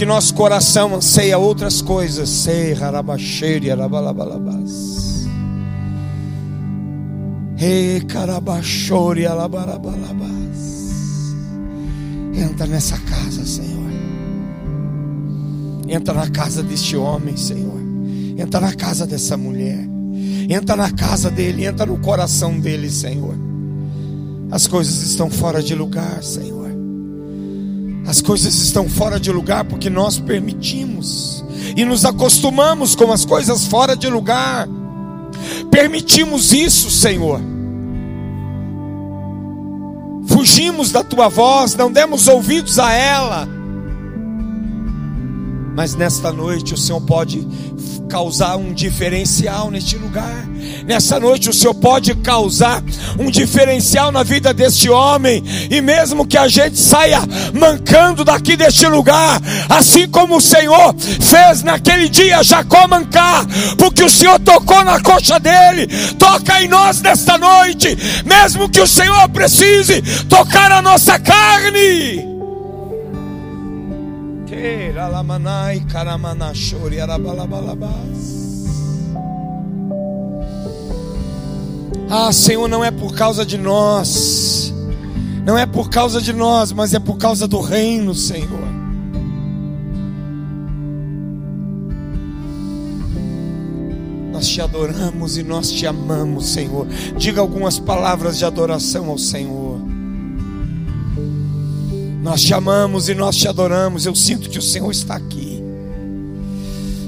Porque 0.02 0.06
nosso 0.06 0.34
coração 0.34 0.96
anseia 0.96 1.38
outras 1.38 1.80
coisas. 1.80 2.28
Sei, 2.28 2.74
harabaxeire, 2.74 3.70
arabalabalabás. 3.70 5.28
Ei, 7.56 8.00
carabachore, 8.00 9.26
alabarabalabás. 9.26 11.36
Entra 12.34 12.66
nessa 12.66 12.98
casa, 12.98 13.46
Senhor. 13.46 13.92
Entra 15.88 16.14
na 16.14 16.28
casa 16.28 16.64
deste 16.64 16.96
homem, 16.96 17.36
Senhor. 17.36 17.80
Entra 18.36 18.60
na 18.60 18.74
casa 18.74 19.06
dessa 19.06 19.36
mulher. 19.36 19.88
Entra 20.48 20.74
na 20.74 20.90
casa 20.90 21.30
dele, 21.30 21.64
entra 21.64 21.86
no 21.86 21.98
coração 21.98 22.58
dele, 22.58 22.90
Senhor. 22.90 23.36
As 24.50 24.66
coisas 24.66 25.00
estão 25.02 25.30
fora 25.30 25.62
de 25.62 25.76
lugar, 25.76 26.24
Senhor. 26.24 26.61
As 28.06 28.20
coisas 28.20 28.54
estão 28.56 28.88
fora 28.88 29.18
de 29.18 29.30
lugar 29.30 29.64
porque 29.64 29.88
nós 29.88 30.18
permitimos 30.18 31.44
e 31.76 31.84
nos 31.84 32.04
acostumamos 32.04 32.94
com 32.94 33.12
as 33.12 33.24
coisas 33.24 33.66
fora 33.66 33.96
de 33.96 34.08
lugar. 34.08 34.68
Permitimos 35.70 36.52
isso, 36.52 36.90
Senhor. 36.90 37.40
Fugimos 40.26 40.90
da 40.90 41.04
tua 41.04 41.28
voz, 41.28 41.74
não 41.76 41.90
demos 41.90 42.26
ouvidos 42.26 42.78
a 42.78 42.92
ela. 42.92 43.48
Mas 45.74 45.94
nesta 45.94 46.30
noite 46.30 46.74
o 46.74 46.76
Senhor 46.76 47.00
pode 47.00 47.46
causar 48.08 48.56
um 48.56 48.74
diferencial 48.74 49.70
neste 49.70 49.96
lugar. 49.96 50.46
Nessa 50.86 51.18
noite 51.18 51.48
o 51.48 51.52
Senhor 51.52 51.72
pode 51.74 52.14
causar 52.16 52.82
um 53.18 53.30
diferencial 53.30 54.12
na 54.12 54.22
vida 54.22 54.52
deste 54.52 54.90
homem. 54.90 55.42
E 55.70 55.80
mesmo 55.80 56.26
que 56.26 56.36
a 56.36 56.46
gente 56.46 56.78
saia 56.78 57.20
mancando 57.54 58.22
daqui 58.22 58.54
deste 58.54 58.86
lugar, 58.86 59.40
assim 59.68 60.06
como 60.06 60.36
o 60.36 60.40
Senhor 60.42 60.94
fez 60.98 61.62
naquele 61.62 62.08
dia 62.08 62.42
Jacó 62.42 62.86
mancar, 62.86 63.46
porque 63.78 64.04
o 64.04 64.10
Senhor 64.10 64.38
tocou 64.40 64.84
na 64.84 65.00
coxa 65.00 65.40
dele, 65.40 65.86
toca 66.18 66.62
em 66.62 66.68
nós 66.68 67.00
nesta 67.00 67.38
noite, 67.38 67.96
mesmo 68.26 68.68
que 68.68 68.80
o 68.80 68.86
Senhor 68.86 69.26
precise 69.30 70.02
tocar 70.28 70.70
a 70.70 70.82
nossa 70.82 71.18
carne. 71.18 72.31
Ah, 82.08 82.32
Senhor, 82.32 82.68
não 82.68 82.84
é 82.84 82.90
por 82.90 83.14
causa 83.14 83.44
de 83.44 83.58
nós, 83.58 84.72
não 85.44 85.58
é 85.58 85.66
por 85.66 85.90
causa 85.90 86.20
de 86.20 86.32
nós, 86.32 86.70
mas 86.70 86.94
é 86.94 87.00
por 87.00 87.18
causa 87.18 87.48
do 87.48 87.60
reino, 87.60 88.14
Senhor. 88.14 88.68
Nós 94.32 94.46
te 94.46 94.60
adoramos 94.60 95.36
e 95.36 95.42
nós 95.42 95.72
te 95.72 95.86
amamos, 95.86 96.46
Senhor. 96.46 96.86
Diga 97.16 97.40
algumas 97.40 97.78
palavras 97.78 98.38
de 98.38 98.44
adoração 98.44 99.08
ao 99.08 99.18
Senhor. 99.18 99.71
Nós 102.22 102.40
te 102.40 102.54
amamos 102.54 103.08
e 103.08 103.14
nós 103.14 103.36
te 103.36 103.48
adoramos. 103.48 104.06
Eu 104.06 104.14
sinto 104.14 104.48
que 104.48 104.58
o 104.58 104.62
Senhor 104.62 104.92
está 104.92 105.16
aqui. 105.16 105.60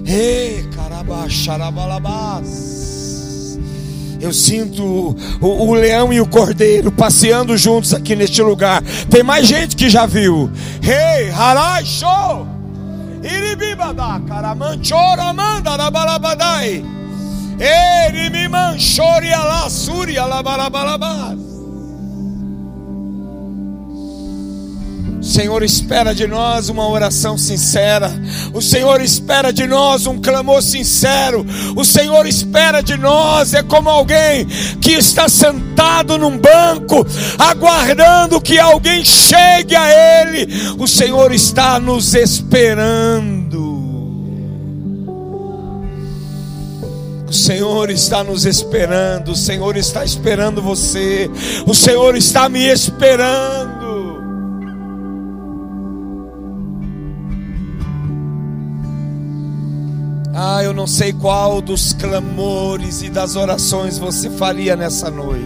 Ei, 0.04 0.68
carabaxarabalabás. 0.74 2.74
Eu 4.20 4.32
sinto 4.32 5.16
o, 5.40 5.46
o, 5.46 5.72
leão 5.74 6.12
e 6.12 6.20
o 6.20 6.26
cordeiro 6.26 6.90
passeando 6.90 7.56
juntos 7.56 7.94
aqui 7.94 8.16
neste 8.16 8.42
lugar. 8.42 8.82
Tem 9.08 9.22
mais 9.22 9.46
gente 9.46 9.76
que 9.76 9.88
já 9.88 10.04
viu. 10.04 10.50
Ei, 10.82 11.30
harai, 11.30 11.86
show. 11.86 12.44
Iribibada, 13.22 14.20
caramanchora, 14.26 15.32
manda, 15.32 15.76
rabalabadai. 15.76 16.84
Erimimanchori, 17.60 19.28
alabarabalabás. 25.24 25.34
Senhor 25.34 25.62
espera 25.62 26.14
de 26.14 26.26
nós 26.26 26.68
uma 26.68 26.88
oração 26.88 27.36
sincera. 27.38 28.12
O 28.52 28.60
Senhor 28.60 29.00
espera 29.00 29.52
de 29.52 29.66
nós 29.66 30.06
um 30.06 30.20
clamor 30.20 30.62
sincero. 30.62 31.44
O 31.74 31.84
Senhor 31.84 32.26
espera 32.26 32.82
de 32.82 32.96
nós 32.96 33.54
é 33.54 33.62
como 33.62 33.88
alguém 33.88 34.46
que 34.80 34.92
está 34.92 35.28
sentado 35.28 36.18
num 36.18 36.38
banco, 36.38 37.06
aguardando 37.38 38.40
que 38.40 38.58
alguém 38.58 39.04
chegue 39.04 39.74
a 39.74 39.88
ele. 39.90 40.46
O 40.78 40.86
Senhor 40.86 41.32
está 41.32 41.80
nos 41.80 42.14
esperando. 42.14 43.64
O 47.26 47.32
Senhor 47.36 47.90
está 47.90 48.22
nos 48.22 48.44
esperando, 48.46 49.32
o 49.32 49.36
Senhor 49.36 49.76
está 49.76 50.04
esperando 50.04 50.62
você, 50.62 51.28
o 51.66 51.74
Senhor 51.74 52.14
está 52.14 52.48
me 52.48 52.64
esperando. 52.64 53.73
Ah, 60.36 60.64
eu 60.64 60.72
não 60.72 60.86
sei 60.86 61.12
qual 61.12 61.62
dos 61.62 61.92
clamores 61.92 63.02
e 63.02 63.08
das 63.08 63.36
orações 63.36 63.98
você 63.98 64.28
faria 64.30 64.74
nessa 64.74 65.08
noite. 65.08 65.44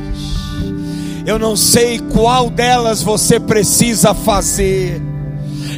Eu 1.26 1.38
não 1.38 1.54
sei 1.54 1.98
qual 1.98 2.48
delas 2.48 3.02
você 3.02 3.38
precisa 3.38 4.14
fazer. 4.14 5.02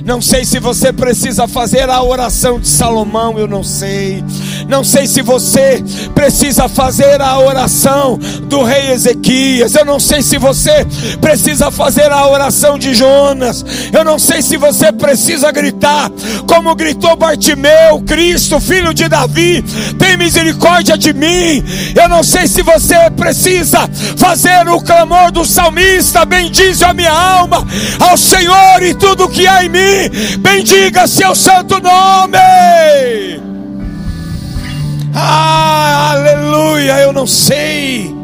Não 0.04 0.22
sei 0.22 0.44
se 0.44 0.60
você 0.60 0.92
precisa 0.92 1.48
fazer 1.48 1.90
a 1.90 2.00
oração 2.00 2.60
de 2.60 2.68
Salomão, 2.68 3.36
eu 3.36 3.48
não 3.48 3.64
sei. 3.64 4.22
Não 4.68 4.84
sei 4.84 5.06
se 5.06 5.22
você 5.22 5.82
precisa 6.14 6.68
fazer 6.68 7.20
a 7.20 7.38
oração 7.38 8.18
do 8.44 8.62
rei 8.62 8.92
Ezequias. 8.92 9.74
Eu 9.74 9.84
não 9.84 10.00
sei 10.00 10.22
se 10.22 10.38
você 10.38 10.86
precisa 11.20 11.70
fazer 11.70 12.10
a 12.10 12.26
oração 12.26 12.78
de 12.78 12.94
Jonas. 12.94 13.64
Eu 13.92 14.04
não 14.04 14.18
sei 14.18 14.42
se 14.42 14.56
você 14.56 14.92
precisa 14.92 15.50
gritar 15.50 16.10
como 16.46 16.74
gritou 16.74 17.16
Bartimeu, 17.16 18.02
Cristo, 18.06 18.60
filho 18.60 18.92
de 18.92 19.08
Davi, 19.08 19.62
tem 19.98 20.16
misericórdia 20.16 20.96
de 20.96 21.12
mim. 21.12 21.62
Eu 21.94 22.08
não 22.08 22.22
sei 22.22 22.46
se 22.46 22.62
você 22.62 23.10
precisa 23.10 23.88
fazer 24.16 24.68
o 24.68 24.80
clamor 24.80 25.30
do 25.30 25.44
salmista, 25.44 26.24
bendize 26.24 26.84
a 26.84 26.92
minha 26.92 27.12
alma 27.12 27.66
ao 28.00 28.16
Senhor 28.16 28.82
e 28.82 28.94
tudo 28.94 29.28
que 29.28 29.46
há 29.46 29.64
em 29.64 29.68
mim 29.68 30.38
bendiga 30.38 31.06
seu 31.06 31.34
santo 31.34 31.80
nome. 31.80 33.49
Ah, 35.14 36.12
aleluia, 36.12 37.00
eu 37.00 37.12
não 37.12 37.26
sei. 37.26 38.14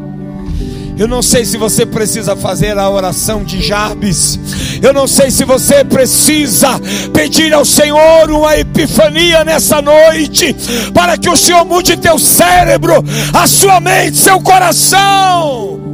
Eu 0.99 1.07
não 1.07 1.21
sei 1.21 1.45
se 1.45 1.59
você 1.59 1.85
precisa 1.85 2.35
fazer 2.35 2.79
a 2.79 2.89
oração 2.89 3.45
de 3.45 3.61
Jabes. 3.61 4.39
Eu 4.81 4.95
não 4.95 5.07
sei 5.07 5.31
se 5.31 5.45
você 5.45 5.85
precisa 5.85 6.81
pedir 7.13 7.53
ao 7.53 7.67
Senhor 7.67 8.31
uma 8.31 8.57
epifania 8.57 9.45
nessa 9.45 9.83
noite, 9.83 10.57
para 10.95 11.19
que 11.19 11.29
o 11.29 11.37
Senhor 11.37 11.65
mude 11.67 11.99
teu 11.99 12.19
cérebro, 12.19 13.05
a 13.35 13.47
sua 13.47 13.79
mente, 13.79 14.17
seu 14.17 14.41
coração. 14.41 15.86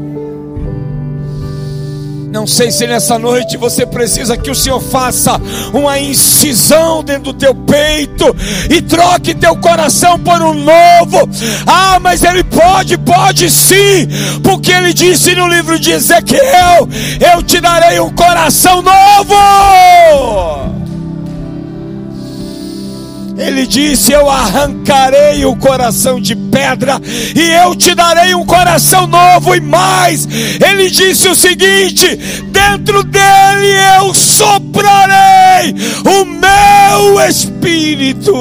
Não 2.32 2.46
sei 2.46 2.70
se 2.70 2.86
nessa 2.86 3.18
noite 3.18 3.58
você 3.58 3.84
precisa 3.84 4.38
que 4.38 4.50
o 4.50 4.54
Senhor 4.54 4.80
faça 4.80 5.38
uma 5.70 5.98
incisão 5.98 7.04
dentro 7.04 7.24
do 7.24 7.34
teu 7.34 7.54
peito 7.54 8.34
e 8.70 8.80
troque 8.80 9.34
teu 9.34 9.54
coração 9.56 10.18
por 10.18 10.40
um 10.40 10.54
novo. 10.54 11.28
Ah, 11.66 11.98
mas 12.00 12.24
Ele 12.24 12.42
pode, 12.42 12.96
pode 12.96 13.50
sim, 13.50 14.08
porque 14.42 14.72
Ele 14.72 14.94
disse 14.94 15.34
no 15.34 15.46
livro 15.46 15.78
de 15.78 15.90
Ezequiel: 15.90 16.88
Eu 17.34 17.42
te 17.42 17.60
darei 17.60 18.00
um 18.00 18.10
coração 18.14 18.80
novo. 18.80 20.81
Ele 23.42 23.66
disse: 23.66 24.12
Eu 24.12 24.30
arrancarei 24.30 25.44
o 25.44 25.56
coração 25.56 26.20
de 26.20 26.36
pedra 26.36 27.00
e 27.34 27.50
eu 27.64 27.74
te 27.74 27.92
darei 27.94 28.34
um 28.34 28.46
coração 28.46 29.06
novo. 29.06 29.54
E 29.54 29.60
mais, 29.60 30.28
ele 30.64 30.88
disse 30.88 31.28
o 31.28 31.34
seguinte: 31.34 32.06
Dentro 32.50 33.02
dele 33.02 33.74
eu 33.98 34.14
soprarei 34.14 35.74
o 36.04 36.24
meu 36.24 37.20
espírito. 37.28 38.32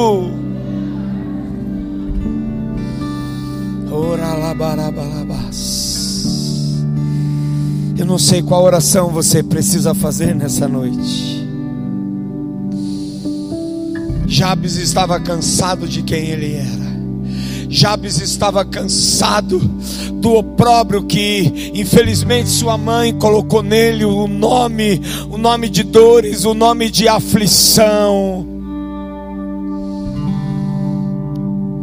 Eu 7.98 8.06
não 8.06 8.18
sei 8.18 8.42
qual 8.42 8.64
oração 8.64 9.10
você 9.10 9.42
precisa 9.42 9.94
fazer 9.94 10.36
nessa 10.36 10.68
noite. 10.68 11.31
Jabes 14.42 14.76
estava 14.76 15.20
cansado 15.20 15.88
de 15.88 16.02
quem 16.02 16.30
ele 16.30 16.56
era. 16.56 17.70
Jabes 17.70 18.20
estava 18.20 18.66
cansado 18.66 19.60
do 20.16 20.34
opróbrio 20.34 21.04
que, 21.04 21.72
infelizmente, 21.76 22.50
sua 22.50 22.76
mãe 22.76 23.14
colocou 23.14 23.62
nele 23.62 24.04
o 24.04 24.28
nome, 24.28 25.00
o 25.30 25.38
nome 25.38 25.70
de 25.70 25.84
dores, 25.84 26.44
o 26.44 26.56
nome 26.56 26.90
de 26.90 27.08
aflição. 27.08 28.44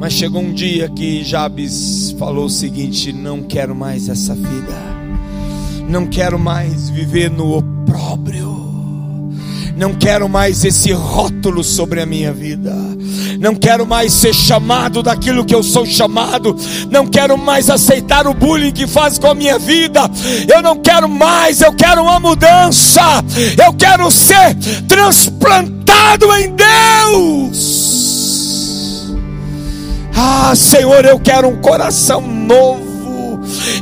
Mas 0.00 0.14
chegou 0.14 0.42
um 0.42 0.52
dia 0.52 0.88
que 0.88 1.22
Jabes 1.22 2.12
falou 2.18 2.46
o 2.46 2.50
seguinte: 2.50 3.12
Não 3.12 3.40
quero 3.40 3.72
mais 3.72 4.08
essa 4.08 4.34
vida, 4.34 4.76
não 5.88 6.08
quero 6.08 6.40
mais 6.40 6.90
viver 6.90 7.30
no 7.30 7.56
opróbrio 7.56 8.47
não 9.78 9.94
quero 9.94 10.28
mais 10.28 10.64
esse 10.64 10.90
rótulo 10.90 11.62
sobre 11.62 12.00
a 12.00 12.06
minha 12.06 12.32
vida. 12.32 12.74
Não 13.38 13.54
quero 13.54 13.86
mais 13.86 14.12
ser 14.12 14.34
chamado 14.34 15.04
daquilo 15.04 15.44
que 15.44 15.54
eu 15.54 15.62
sou 15.62 15.86
chamado. 15.86 16.56
Não 16.90 17.06
quero 17.06 17.38
mais 17.38 17.70
aceitar 17.70 18.26
o 18.26 18.34
bullying 18.34 18.72
que 18.72 18.88
faz 18.88 19.20
com 19.20 19.28
a 19.28 19.34
minha 19.34 19.56
vida. 19.56 20.00
Eu 20.52 20.60
não 20.62 20.78
quero 20.78 21.08
mais, 21.08 21.60
eu 21.60 21.72
quero 21.72 22.02
uma 22.02 22.18
mudança. 22.18 23.22
Eu 23.64 23.72
quero 23.72 24.10
ser 24.10 24.56
transplantado 24.88 26.26
em 26.34 26.56
Deus. 26.56 27.86
Ah, 30.16 30.54
Senhor, 30.56 31.04
eu 31.04 31.20
quero 31.20 31.46
um 31.46 31.60
coração 31.60 32.20
novo. 32.20 32.88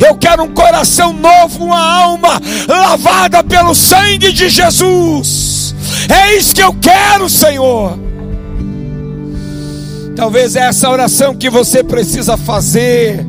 Eu 0.06 0.14
quero 0.16 0.42
um 0.42 0.52
coração 0.52 1.14
novo, 1.14 1.64
uma 1.64 1.80
alma 1.80 2.38
lavada 2.68 3.42
pelo 3.42 3.74
sangue 3.74 4.30
de 4.30 4.50
Jesus. 4.50 5.45
É 6.08 6.36
isso 6.36 6.54
que 6.54 6.62
eu 6.62 6.74
quero, 6.74 7.28
Senhor. 7.28 8.06
Talvez 10.16 10.56
é 10.56 10.60
essa 10.60 10.88
oração 10.88 11.34
que 11.34 11.50
você 11.50 11.84
precisa 11.84 12.38
fazer. 12.38 13.24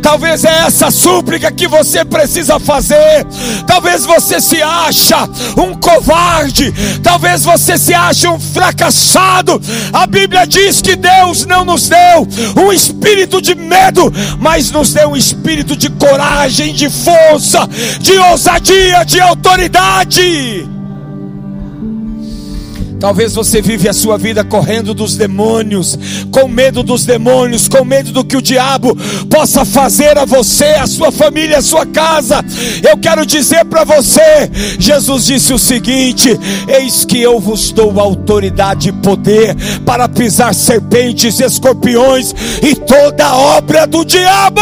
Talvez 0.00 0.44
é 0.44 0.66
essa 0.66 0.88
súplica 0.88 1.50
que 1.50 1.66
você 1.66 2.04
precisa 2.04 2.60
fazer. 2.60 3.26
Talvez 3.66 4.06
você 4.06 4.40
se 4.40 4.62
acha 4.62 5.28
um 5.56 5.74
covarde. 5.74 6.72
Talvez 7.02 7.42
você 7.44 7.76
se 7.76 7.92
ache 7.92 8.28
um 8.28 8.38
fracassado. 8.38 9.60
A 9.92 10.06
Bíblia 10.06 10.46
diz 10.46 10.80
que 10.80 10.94
Deus 10.94 11.44
não 11.44 11.64
nos 11.64 11.88
deu 11.88 12.28
um 12.56 12.72
espírito 12.72 13.42
de 13.42 13.56
medo, 13.56 14.12
mas 14.38 14.70
nos 14.70 14.92
deu 14.92 15.10
um 15.10 15.16
espírito 15.16 15.76
de 15.76 15.90
coragem, 15.90 16.72
de 16.72 16.88
força, 16.88 17.68
de 18.00 18.16
ousadia, 18.16 19.04
de 19.04 19.20
autoridade. 19.20 20.77
Talvez 23.00 23.34
você 23.34 23.62
vive 23.62 23.88
a 23.88 23.92
sua 23.92 24.18
vida 24.18 24.42
correndo 24.42 24.92
dos 24.92 25.16
demônios, 25.16 25.96
com 26.32 26.48
medo 26.48 26.82
dos 26.82 27.04
demônios, 27.04 27.68
com 27.68 27.84
medo 27.84 28.10
do 28.10 28.24
que 28.24 28.36
o 28.36 28.42
diabo 28.42 28.96
possa 29.30 29.64
fazer 29.64 30.18
a 30.18 30.24
você, 30.24 30.64
a 30.64 30.86
sua 30.86 31.12
família, 31.12 31.58
a 31.58 31.62
sua 31.62 31.86
casa. 31.86 32.44
Eu 32.82 32.98
quero 32.98 33.24
dizer 33.24 33.64
para 33.66 33.84
você, 33.84 34.50
Jesus 34.78 35.26
disse 35.26 35.52
o 35.52 35.58
seguinte: 35.58 36.28
Eis 36.66 37.04
que 37.04 37.20
eu 37.20 37.38
vos 37.38 37.70
dou 37.70 38.00
autoridade 38.00 38.88
e 38.88 38.92
poder 38.92 39.54
para 39.84 40.08
pisar 40.08 40.52
serpentes, 40.52 41.38
escorpiões 41.38 42.34
e 42.62 42.74
toda 42.74 43.36
obra 43.36 43.86
do 43.86 44.04
diabo. 44.04 44.60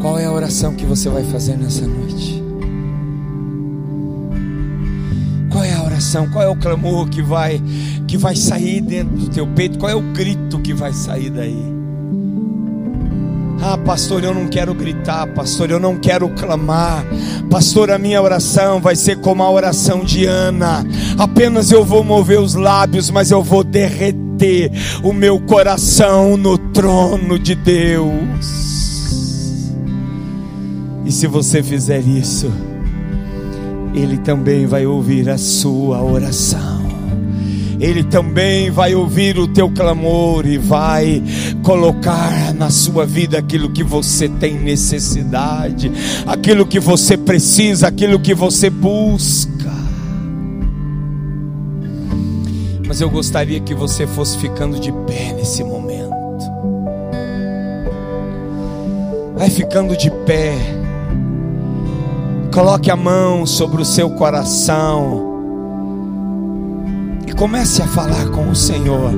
Qual 0.00 0.18
é 0.18 0.24
a 0.24 0.32
oração 0.32 0.74
que 0.74 0.86
você 0.86 1.10
vai 1.10 1.24
fazer 1.24 1.58
nessa 1.58 1.86
noite? 1.86 2.47
Qual 6.32 6.44
é 6.44 6.48
o 6.48 6.56
clamor 6.56 7.08
que 7.08 7.22
vai 7.22 7.60
que 8.06 8.16
vai 8.16 8.34
sair 8.36 8.80
dentro 8.80 9.16
do 9.16 9.28
teu 9.28 9.46
peito, 9.46 9.78
qual 9.78 9.90
é 9.90 9.94
o 9.94 10.12
grito 10.12 10.58
que 10.60 10.72
vai 10.72 10.92
sair 10.92 11.30
daí? 11.30 11.78
Ah, 13.60 13.76
pastor, 13.76 14.22
eu 14.22 14.32
não 14.32 14.46
quero 14.46 14.72
gritar, 14.72 15.26
pastor, 15.34 15.70
eu 15.70 15.80
não 15.80 15.96
quero 15.96 16.28
clamar. 16.30 17.04
Pastor, 17.50 17.90
a 17.90 17.98
minha 17.98 18.22
oração 18.22 18.80
vai 18.80 18.94
ser 18.94 19.20
como 19.20 19.42
a 19.42 19.50
oração 19.50 20.04
de 20.04 20.26
Ana. 20.26 20.86
Apenas 21.18 21.72
eu 21.72 21.84
vou 21.84 22.04
mover 22.04 22.40
os 22.40 22.54
lábios, 22.54 23.10
mas 23.10 23.32
eu 23.32 23.42
vou 23.42 23.64
derreter 23.64 24.70
o 25.02 25.12
meu 25.12 25.40
coração 25.40 26.36
no 26.36 26.56
trono 26.56 27.36
de 27.36 27.56
Deus. 27.56 28.68
E 31.04 31.10
se 31.10 31.26
você 31.26 31.62
fizer 31.62 32.00
isso, 32.00 32.52
ele 33.94 34.18
também 34.18 34.66
vai 34.66 34.86
ouvir 34.86 35.28
a 35.28 35.38
sua 35.38 36.02
oração. 36.02 36.78
Ele 37.80 38.02
também 38.02 38.70
vai 38.70 38.94
ouvir 38.94 39.38
o 39.38 39.46
teu 39.46 39.70
clamor 39.70 40.44
e 40.46 40.58
vai 40.58 41.22
colocar 41.62 42.52
na 42.52 42.70
sua 42.70 43.06
vida 43.06 43.38
aquilo 43.38 43.70
que 43.70 43.84
você 43.84 44.28
tem 44.28 44.58
necessidade, 44.58 45.92
aquilo 46.26 46.66
que 46.66 46.80
você 46.80 47.16
precisa, 47.16 47.86
aquilo 47.86 48.18
que 48.18 48.34
você 48.34 48.68
busca. 48.68 49.72
Mas 52.86 53.00
eu 53.00 53.08
gostaria 53.08 53.60
que 53.60 53.74
você 53.74 54.06
fosse 54.06 54.38
ficando 54.38 54.80
de 54.80 54.90
pé 55.06 55.32
nesse 55.34 55.62
momento. 55.62 56.08
Vai 59.36 59.50
ficando 59.50 59.96
de 59.96 60.10
pé. 60.10 60.77
Coloque 62.52 62.90
a 62.90 62.96
mão 62.96 63.46
sobre 63.46 63.82
o 63.82 63.84
seu 63.84 64.10
coração. 64.10 65.26
E 67.26 67.32
comece 67.32 67.82
a 67.82 67.86
falar 67.86 68.28
com 68.30 68.48
o 68.48 68.56
Senhor. 68.56 69.12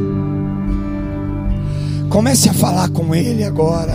Comece 2.09 2.49
a 2.49 2.53
falar 2.53 2.89
com 2.91 3.15
Ele 3.15 3.45
agora. 3.45 3.95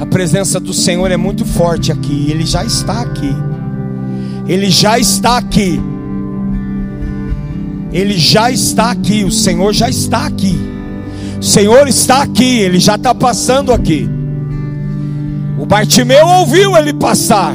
A 0.00 0.04
presença 0.04 0.58
do 0.58 0.74
Senhor 0.74 1.10
é 1.10 1.16
muito 1.16 1.44
forte 1.44 1.92
aqui. 1.92 2.30
Ele 2.30 2.44
já 2.44 2.64
está 2.64 3.00
aqui. 3.00 3.34
Ele 4.48 4.68
já 4.68 4.98
está 4.98 5.38
aqui. 5.38 5.80
Ele 7.92 8.18
já 8.18 8.50
está 8.50 8.90
aqui. 8.90 9.22
O 9.24 9.30
Senhor 9.30 9.72
já 9.72 9.88
está 9.88 10.26
aqui. 10.26 10.58
O 11.38 11.42
Senhor 11.42 11.86
está 11.86 12.22
aqui. 12.22 12.58
Ele 12.58 12.80
já 12.80 12.96
está 12.96 13.14
passando 13.14 13.72
aqui. 13.72 14.13
Bartimeu 15.74 16.24
ouviu 16.24 16.76
ele 16.76 16.92
passar 16.92 17.52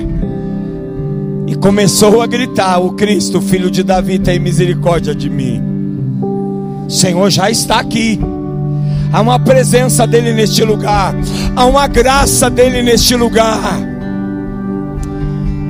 e 1.48 1.56
começou 1.56 2.22
a 2.22 2.28
gritar: 2.28 2.78
O 2.78 2.92
Cristo, 2.92 3.40
filho 3.40 3.72
de 3.72 3.82
Davi, 3.82 4.20
tem 4.20 4.38
misericórdia 4.38 5.16
de 5.16 5.30
mim. 5.30 5.64
O 6.86 6.90
Senhor 6.90 7.30
já 7.30 7.50
está 7.50 7.80
aqui. 7.80 8.20
Há 9.14 9.22
uma 9.22 9.40
presença 9.40 10.06
dele 10.06 10.34
neste 10.34 10.66
lugar, 10.66 11.16
há 11.56 11.64
uma 11.64 11.88
graça 11.88 12.50
dele 12.50 12.84
neste 12.84 13.16
lugar. 13.16 13.80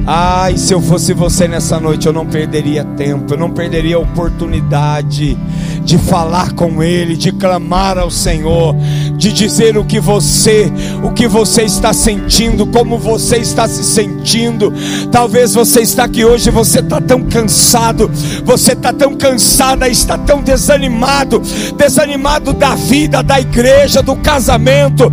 Ai, 0.07 0.57
se 0.57 0.73
eu 0.73 0.81
fosse 0.81 1.13
você 1.13 1.47
nessa 1.47 1.79
noite, 1.79 2.07
eu 2.07 2.13
não 2.13 2.25
perderia 2.25 2.83
tempo, 2.83 3.35
eu 3.35 3.37
não 3.37 3.51
perderia 3.51 3.99
oportunidade 3.99 5.37
de 5.83 5.97
falar 5.97 6.53
com 6.53 6.81
Ele, 6.83 7.15
de 7.15 7.31
clamar 7.31 7.97
ao 7.97 8.11
Senhor, 8.11 8.75
de 9.17 9.31
dizer 9.31 9.77
o 9.77 9.83
que 9.83 9.99
você, 9.99 10.71
o 11.03 11.11
que 11.11 11.27
você 11.27 11.63
está 11.63 11.93
sentindo, 11.93 12.65
como 12.67 12.97
você 12.97 13.37
está 13.37 13.67
se 13.67 13.83
sentindo. 13.83 14.73
Talvez 15.11 15.53
você 15.53 15.81
está 15.81 16.05
aqui 16.05 16.23
hoje, 16.23 16.49
você 16.49 16.79
está 16.79 17.01
tão 17.01 17.23
cansado, 17.23 18.09
você 18.43 18.73
está 18.73 18.93
tão 18.93 19.15
cansada, 19.15 19.87
está 19.87 20.17
tão 20.17 20.41
desanimado, 20.41 21.41
desanimado 21.77 22.53
da 22.53 22.75
vida, 22.75 23.21
da 23.23 23.39
igreja, 23.39 24.01
do 24.01 24.15
casamento 24.15 25.11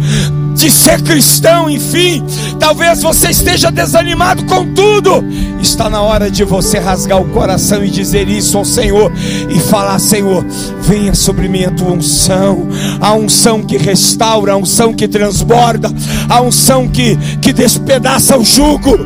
de 0.56 0.70
ser 0.70 1.02
cristão, 1.02 1.68
enfim. 1.68 2.24
Talvez 2.58 3.02
você 3.02 3.28
esteja 3.28 3.70
desanimado 3.70 4.44
com 4.46 4.72
tudo. 4.72 5.22
Está 5.60 5.90
na 5.90 6.00
hora 6.00 6.30
de 6.30 6.44
você 6.44 6.78
rasgar 6.78 7.20
o 7.20 7.28
coração 7.28 7.84
e 7.84 7.90
dizer 7.90 8.28
isso 8.28 8.56
ao 8.56 8.64
Senhor 8.64 9.12
e 9.50 9.60
falar: 9.60 9.98
Senhor, 9.98 10.44
venha 10.80 11.14
sobre 11.14 11.46
mim 11.46 11.64
a 11.64 11.70
tua 11.70 11.92
unção, 11.92 12.66
a 13.00 13.12
unção 13.12 13.62
que 13.62 13.76
restaura, 13.76 14.52
a 14.52 14.56
unção 14.56 14.94
que 14.94 15.06
transborda, 15.06 15.90
a 16.28 16.40
unção 16.40 16.88
que, 16.88 17.16
que 17.40 17.52
despedaça 17.52 18.36
o 18.38 18.44
jugo. 18.44 18.96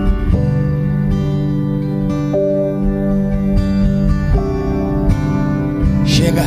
Chega, 6.06 6.44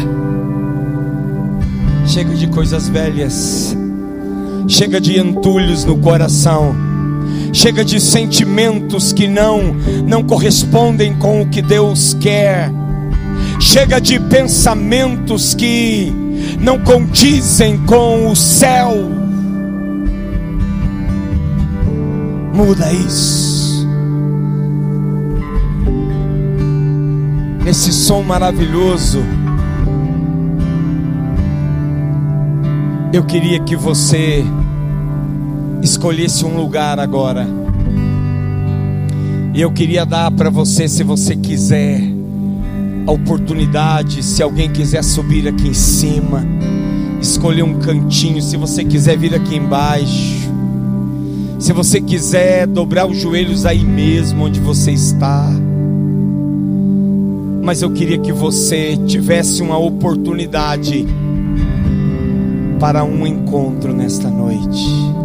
chega 2.06 2.36
de 2.36 2.48
coisas 2.48 2.88
velhas 2.88 3.76
chega 4.74 5.00
de 5.00 5.20
entulhos 5.20 5.86
no 5.86 6.00
coração, 6.00 6.76
chega 7.54 7.86
de 7.86 8.02
sentimentos 8.02 9.14
que 9.14 9.28
não 9.28 9.62
não 10.08 10.24
correspondem 10.24 11.14
com 11.14 11.44
o 11.44 11.46
que 11.48 11.62
Deus 11.62 12.16
quer, 12.20 12.72
chega 13.60 14.02
de 14.02 14.20
pensamentos 14.20 15.54
que 15.54 16.12
não 16.60 16.80
condizem 16.80 17.78
com 17.86 18.32
o 18.32 18.36
céu. 18.36 18.96
Muda 22.52 22.92
isso. 22.92 23.88
Esse 27.64 27.94
som 27.94 28.24
maravilhoso. 28.24 29.20
Eu 33.14 33.24
queria 33.24 33.60
que 33.60 33.76
você 33.76 34.44
escolhesse 35.84 36.46
um 36.46 36.56
lugar 36.56 36.98
agora. 36.98 37.46
E 39.54 39.62
eu 39.62 39.72
queria 39.72 40.06
dar 40.06 40.32
para 40.32 40.50
você, 40.50 40.88
se 40.88 41.04
você 41.04 41.36
quiser, 41.36 42.02
a 43.06 43.12
oportunidade, 43.12 44.24
se 44.24 44.41
alguém 44.41 44.72
quiser 44.72 45.04
subir 45.04 45.48
aqui 45.48 45.67
em 45.67 45.74
cima, 45.74 46.43
escolher 47.22 47.63
um 47.63 47.80
cantinho, 47.80 48.41
se 48.41 48.56
você 48.56 48.84
quiser 48.84 49.17
vir 49.17 49.36
aqui 49.36 49.58
embaixo, 49.58 50.50
se 51.60 51.74
você 51.74 52.00
quiser 52.00 52.65
dobrar 52.65 53.06
os 53.06 53.17
joelhos 53.17 53.65
aí 53.65 53.84
mesmo 53.84 54.46
onde 54.46 54.60
você 54.60 54.91
está. 54.91 55.50
Mas 57.62 57.82
eu 57.82 57.91
queria 57.91 58.17
que 58.17 58.32
você 58.32 58.98
tivesse 59.06 59.62
uma 59.62 59.78
oportunidade 59.78 61.06
para 62.80 63.04
um 63.04 63.26
encontro 63.28 63.93
nesta 63.93 64.30
noite. 64.30 65.23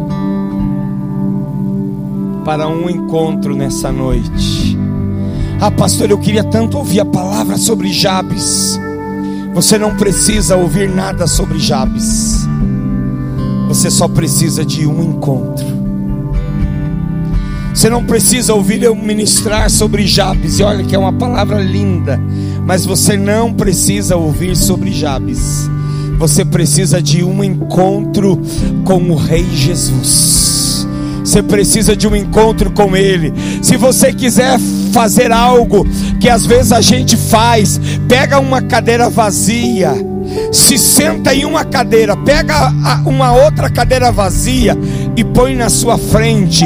Para 2.48 2.66
um 2.66 2.88
encontro 2.88 3.54
nessa 3.54 3.92
noite. 3.92 4.74
Ah, 5.60 5.70
pastor, 5.70 6.10
eu 6.10 6.16
queria 6.16 6.42
tanto 6.42 6.78
ouvir 6.78 6.98
a 6.98 7.04
palavra 7.04 7.58
sobre 7.58 7.92
Jabes. 7.92 8.80
Você 9.52 9.76
não 9.76 9.94
precisa 9.94 10.56
ouvir 10.56 10.88
nada 10.88 11.26
sobre 11.26 11.58
Jabes. 11.58 12.48
Você 13.68 13.90
só 13.90 14.08
precisa 14.08 14.64
de 14.64 14.86
um 14.86 15.02
encontro. 15.02 15.66
Você 17.74 17.90
não 17.90 18.02
precisa 18.02 18.54
ouvir 18.54 18.82
eu 18.82 18.96
ministrar 18.96 19.68
sobre 19.68 20.06
Jabes. 20.06 20.58
E 20.58 20.62
olha 20.62 20.82
que 20.82 20.94
é 20.94 20.98
uma 20.98 21.12
palavra 21.12 21.60
linda. 21.60 22.18
Mas 22.64 22.86
você 22.86 23.14
não 23.14 23.52
precisa 23.52 24.16
ouvir 24.16 24.56
sobre 24.56 24.90
Jabes. 24.90 25.68
Você 26.18 26.46
precisa 26.46 27.02
de 27.02 27.22
um 27.22 27.44
encontro 27.44 28.40
com 28.86 29.02
o 29.10 29.16
Rei 29.16 29.44
Jesus. 29.52 30.47
Você 31.38 31.42
precisa 31.44 31.96
de 31.96 32.08
um 32.08 32.16
encontro 32.16 32.68
com 32.72 32.96
Ele. 32.96 33.32
Se 33.62 33.76
você 33.76 34.12
quiser 34.12 34.58
fazer 34.92 35.30
algo 35.30 35.86
que 36.18 36.28
às 36.28 36.44
vezes 36.44 36.72
a 36.72 36.80
gente 36.80 37.16
faz, 37.16 37.80
pega 38.08 38.40
uma 38.40 38.60
cadeira 38.60 39.08
vazia, 39.08 39.92
se 40.50 40.76
senta 40.76 41.32
em 41.32 41.44
uma 41.44 41.64
cadeira, 41.64 42.16
pega 42.16 42.72
uma 43.06 43.30
outra 43.30 43.70
cadeira 43.70 44.10
vazia 44.10 44.76
e 45.16 45.22
põe 45.22 45.54
na 45.54 45.68
sua 45.68 45.96
frente 45.96 46.64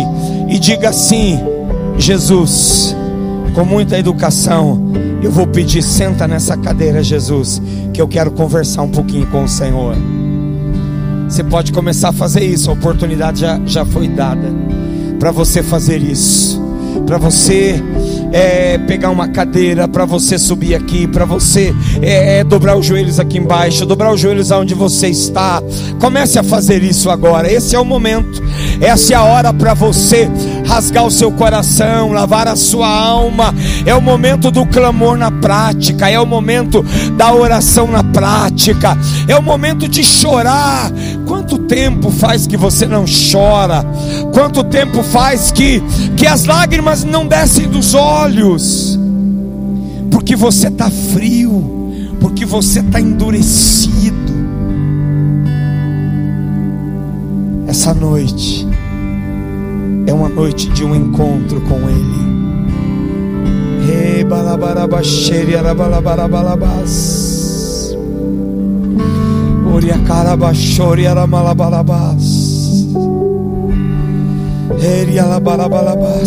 e 0.49 0.59
diga 0.59 0.89
assim: 0.89 1.39
Jesus, 1.99 2.97
com 3.55 3.67
muita 3.67 3.99
educação, 3.99 4.91
eu 5.23 5.31
vou 5.31 5.47
pedir, 5.47 5.83
senta 5.83 6.27
nessa 6.27 6.57
cadeira, 6.57 7.03
Jesus, 7.03 7.61
que 7.93 8.01
eu 8.01 8.09
quero 8.09 8.31
conversar 8.31 8.81
um 8.81 8.91
pouquinho 8.91 9.27
com 9.27 9.45
o 9.45 9.49
Senhor. 9.49 9.95
Você 11.33 11.43
pode 11.43 11.73
começar 11.73 12.11
a 12.11 12.13
fazer 12.13 12.45
isso, 12.45 12.69
a 12.69 12.75
oportunidade 12.75 13.41
já, 13.41 13.59
já 13.65 13.87
foi 13.87 14.07
dada 14.07 14.53
para 15.19 15.31
você 15.31 15.63
fazer 15.63 16.03
isso, 16.03 16.61
para 17.07 17.17
você 17.17 17.83
é, 18.33 18.77
pegar 18.77 19.09
uma 19.09 19.29
cadeira, 19.29 19.89
para 19.89 20.05
você 20.05 20.39
subir 20.39 20.75
aqui, 20.75 21.07
para 21.07 21.25
você 21.25 21.75
é, 22.03 22.41
é, 22.41 22.45
dobrar 22.45 22.77
os 22.77 22.85
joelhos 22.85 23.19
aqui 23.19 23.39
embaixo, 23.39 23.87
dobrar 23.87 24.13
os 24.13 24.21
joelhos 24.21 24.53
aonde 24.53 24.75
você 24.75 25.09
está. 25.09 25.63
Comece 25.99 26.39
a 26.39 26.43
fazer 26.43 26.83
isso 26.83 27.09
agora. 27.09 27.51
Esse 27.51 27.75
é 27.75 27.79
o 27.79 27.85
momento, 27.85 28.43
essa 28.81 29.15
é 29.15 29.17
a 29.17 29.23
hora 29.23 29.53
para 29.53 29.73
você 29.73 30.29
rasgar 30.67 31.07
o 31.07 31.11
seu 31.11 31.31
coração, 31.31 32.13
lavar 32.13 32.49
a 32.49 32.57
sua 32.57 32.89
alma. 32.89 33.55
É 33.85 33.95
o 33.95 34.01
momento 34.01 34.51
do 34.51 34.65
clamor 34.67 35.17
na 35.17 35.31
prática, 35.31 36.09
é 36.11 36.19
o 36.19 36.27
momento 36.27 36.85
da 37.17 37.33
oração 37.35 37.87
na 37.87 38.02
prática, 38.13 38.97
é 39.27 39.37
o 39.37 39.43
momento 39.43 39.89
de 39.89 40.05
chorar. 40.05 40.91
Quanto 41.27 41.59
tempo 41.59 42.11
faz 42.11 42.47
que 42.47 42.57
você 42.57 42.87
não 42.87 43.05
chora? 43.05 43.85
Quanto 44.33 44.63
tempo 44.65 45.03
faz 45.03 45.51
que, 45.51 45.83
que 46.17 46.27
as 46.27 46.45
lágrimas 46.45 47.05
não 47.05 47.27
descem 47.27 47.69
dos 47.69 47.95
olhos? 47.95 48.99
Porque 50.11 50.37
você 50.37 50.69
está 50.69 50.91
frio, 50.91 51.93
porque 52.21 52.45
você 52.45 52.81
está 52.81 53.01
endurecido. 53.01 54.33
Essa 57.67 57.95
noite 57.95 58.67
é 60.07 60.13
uma 60.13 60.29
noite 60.29 60.69
de 60.69 60.85
um 60.85 60.95
encontro 60.95 61.61
com 61.63 61.89
Ele. 61.89 62.33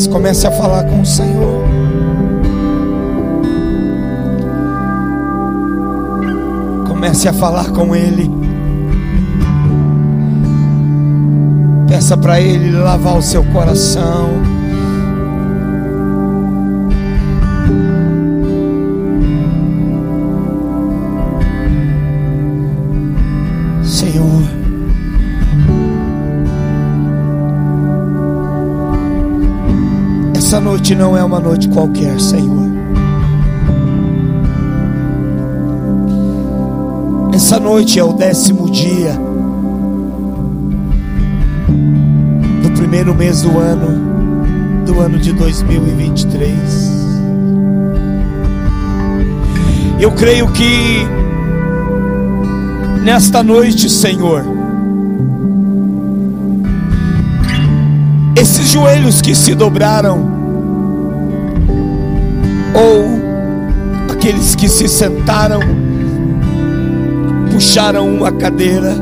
Comece 0.08 0.48
a 0.48 0.52
falar 0.52 0.84
com 0.86 1.02
o 1.02 1.06
Senhor. 1.06 1.64
Comece 6.88 7.28
a 7.28 7.34
falar 7.34 7.70
com 7.72 7.96
Ele. 7.96 8.32
Peça 11.88 12.18
para 12.18 12.42
Ele 12.42 12.72
lavar 12.72 13.18
o 13.18 13.22
seu 13.22 13.44
coração. 13.46 14.30
Essa 30.56 30.64
noite 30.64 30.96
não 30.96 31.18
é 31.18 31.22
uma 31.22 31.38
noite 31.38 31.68
qualquer, 31.68 32.18
Senhor. 32.18 32.72
Essa 37.34 37.60
noite 37.60 38.00
é 38.00 38.04
o 38.06 38.14
décimo 38.14 38.72
dia 38.72 39.20
do 42.64 42.72
primeiro 42.72 43.14
mês 43.14 43.42
do 43.42 43.60
ano, 43.60 44.86
do 44.86 45.02
ano 45.02 45.20
de 45.20 45.34
2023. 45.34 46.54
Eu 50.00 50.14
creio 50.14 50.48
que 50.54 51.06
nesta 53.04 53.44
noite, 53.44 53.90
Senhor, 53.90 54.42
esses 58.38 58.72
joelhos 58.72 59.22
que 59.22 59.36
se 59.36 59.54
dobraram, 59.54 60.35
ou 62.76 64.12
aqueles 64.12 64.56
que 64.56 64.68
se 64.68 64.88
sentaram, 64.88 65.62
puxaram 67.52 68.08
uma 68.08 68.32
cadeira 68.32 68.96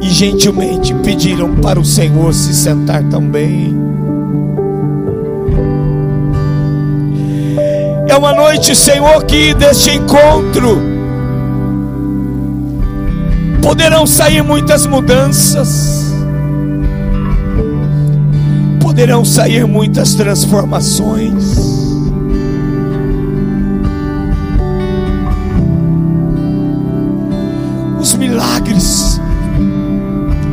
e 0.00 0.08
gentilmente 0.08 0.94
pediram 0.94 1.54
para 1.56 1.78
o 1.78 1.84
Senhor 1.84 2.32
se 2.32 2.54
sentar 2.54 3.02
também. 3.04 3.74
É 8.08 8.16
uma 8.16 8.32
noite, 8.32 8.76
Senhor, 8.76 9.24
que 9.24 9.54
deste 9.54 9.90
encontro 9.90 10.78
poderão 13.62 14.06
sair 14.06 14.42
muitas 14.42 14.86
mudanças, 14.86 16.03
poderão 18.94 19.24
sair 19.24 19.66
muitas 19.66 20.14
transformações. 20.14 21.74
milagres. 28.16 29.20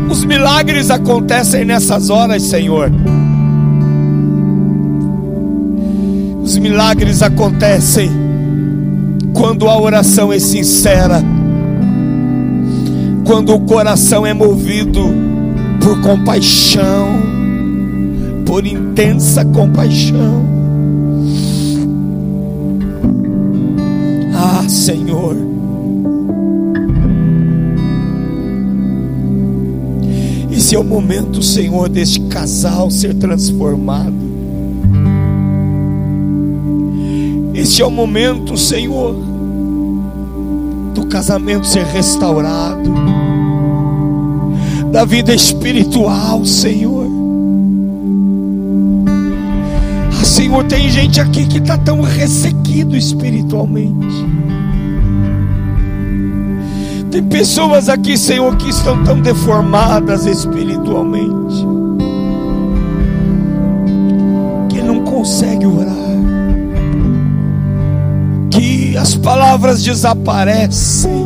Os 0.10 0.26
milagres 0.26 0.90
acontecem 0.90 1.66
nessas 1.66 2.10
horas, 2.10 2.42
Senhor. 2.42 2.92
Os 6.42 6.58
milagres 6.58 7.22
acontecem 7.22 8.10
quando 9.34 9.70
a 9.70 9.80
oração 9.80 10.34
é 10.34 10.40
sincera, 10.40 11.24
quando 13.24 13.54
o 13.54 13.60
coração 13.62 14.26
é 14.26 14.34
movido 14.34 15.14
por 15.80 16.02
compaixão, 16.02 17.41
por 18.52 18.68
intensa 18.68 19.46
compaixão. 19.46 20.46
Ah, 24.36 24.68
Senhor. 24.68 25.38
Esse 30.52 30.76
é 30.76 30.80
o 30.80 30.84
momento, 30.84 31.42
Senhor, 31.42 31.88
deste 31.88 32.20
casal 32.24 32.92
ser 32.92 33.14
transformado. 33.14 34.14
Este 37.54 37.82
é 37.82 37.86
o 37.86 37.90
momento, 37.90 38.58
Senhor, 38.58 39.16
do 40.94 41.06
casamento 41.08 41.66
ser 41.66 41.86
restaurado, 41.86 42.92
da 44.92 45.06
vida 45.06 45.34
espiritual, 45.34 46.44
Senhor. 46.44 47.01
Senhor, 50.42 50.64
tem 50.64 50.90
gente 50.90 51.22
aqui 51.22 51.46
que 51.46 51.60
está 51.60 51.78
tão 51.78 52.02
ressequido 52.02 52.98
espiritualmente. 52.98 54.26
Tem 57.12 57.22
pessoas 57.22 57.88
aqui, 57.88 58.18
Senhor, 58.18 58.56
que 58.56 58.68
estão 58.68 59.04
tão 59.04 59.22
deformadas 59.22 60.26
espiritualmente, 60.26 61.64
que 64.68 64.82
não 64.82 65.04
consegue 65.04 65.68
orar, 65.68 65.94
que 68.50 68.98
as 68.98 69.14
palavras 69.14 69.84
desaparecem. 69.84 71.24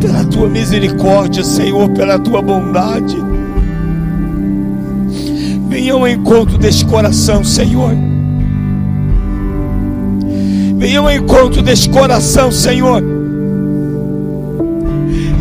Pela 0.00 0.24
tua 0.24 0.48
misericórdia, 0.48 1.44
Senhor, 1.44 1.90
pela 1.90 2.18
tua 2.18 2.40
bondade, 2.40 3.25
venha 5.68 5.92
ao 5.92 6.06
encontro 6.06 6.56
deste 6.58 6.84
coração, 6.84 7.44
Senhor 7.44 7.92
Venha 10.78 11.00
ao 11.00 11.10
encontro 11.10 11.62
deste 11.62 11.88
coração, 11.88 12.52
Senhor. 12.52 13.02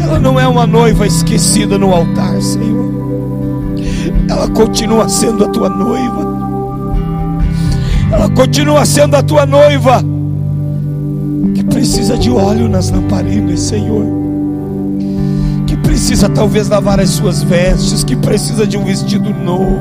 Ela 0.01 0.17
não 0.17 0.39
é 0.39 0.47
uma 0.47 0.65
noiva 0.65 1.05
esquecida 1.05 1.77
no 1.77 1.93
altar, 1.93 2.41
Senhor. 2.41 2.93
Ela 4.29 4.47
continua 4.47 5.09
sendo 5.09 5.43
a 5.43 5.49
tua 5.49 5.67
noiva. 5.67 6.35
Ela 8.11 8.29
continua 8.29 8.85
sendo 8.85 9.15
a 9.17 9.21
tua 9.21 9.45
noiva. 9.45 10.01
Que 11.53 11.65
precisa 11.65 12.17
de 12.17 12.31
óleo 12.31 12.69
nas 12.69 12.89
lamparinas, 12.89 13.59
Senhor. 13.59 14.24
Precisa 15.95 16.27
talvez 16.27 16.67
lavar 16.67 16.99
as 16.99 17.11
suas 17.11 17.41
vestes. 17.41 18.03
Que 18.03 18.17
precisa 18.17 18.67
de 18.67 18.77
um 18.77 18.83
vestido 18.83 19.29
novo 19.29 19.79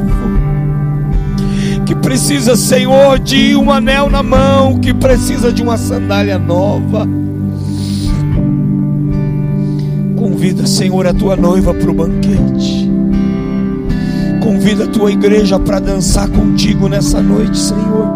que 1.84 1.94
precisa, 1.94 2.56
Senhor, 2.56 3.18
de 3.18 3.54
um 3.56 3.70
anel 3.70 4.08
na 4.08 4.22
mão, 4.22 4.78
que 4.78 4.94
precisa 4.94 5.52
de 5.52 5.60
uma 5.60 5.76
sandália 5.76 6.38
nova. 6.38 7.06
Convida, 10.16 10.66
Senhor, 10.66 11.06
a 11.06 11.12
tua 11.12 11.36
noiva 11.36 11.74
para 11.74 11.90
o 11.90 11.94
banquete. 11.94 12.90
Convida 14.40 14.84
a 14.84 14.88
tua 14.88 15.10
igreja 15.10 15.58
para 15.58 15.78
dançar 15.80 16.28
contigo 16.28 16.88
nessa 16.88 17.20
noite, 17.20 17.58
Senhor. 17.58 18.08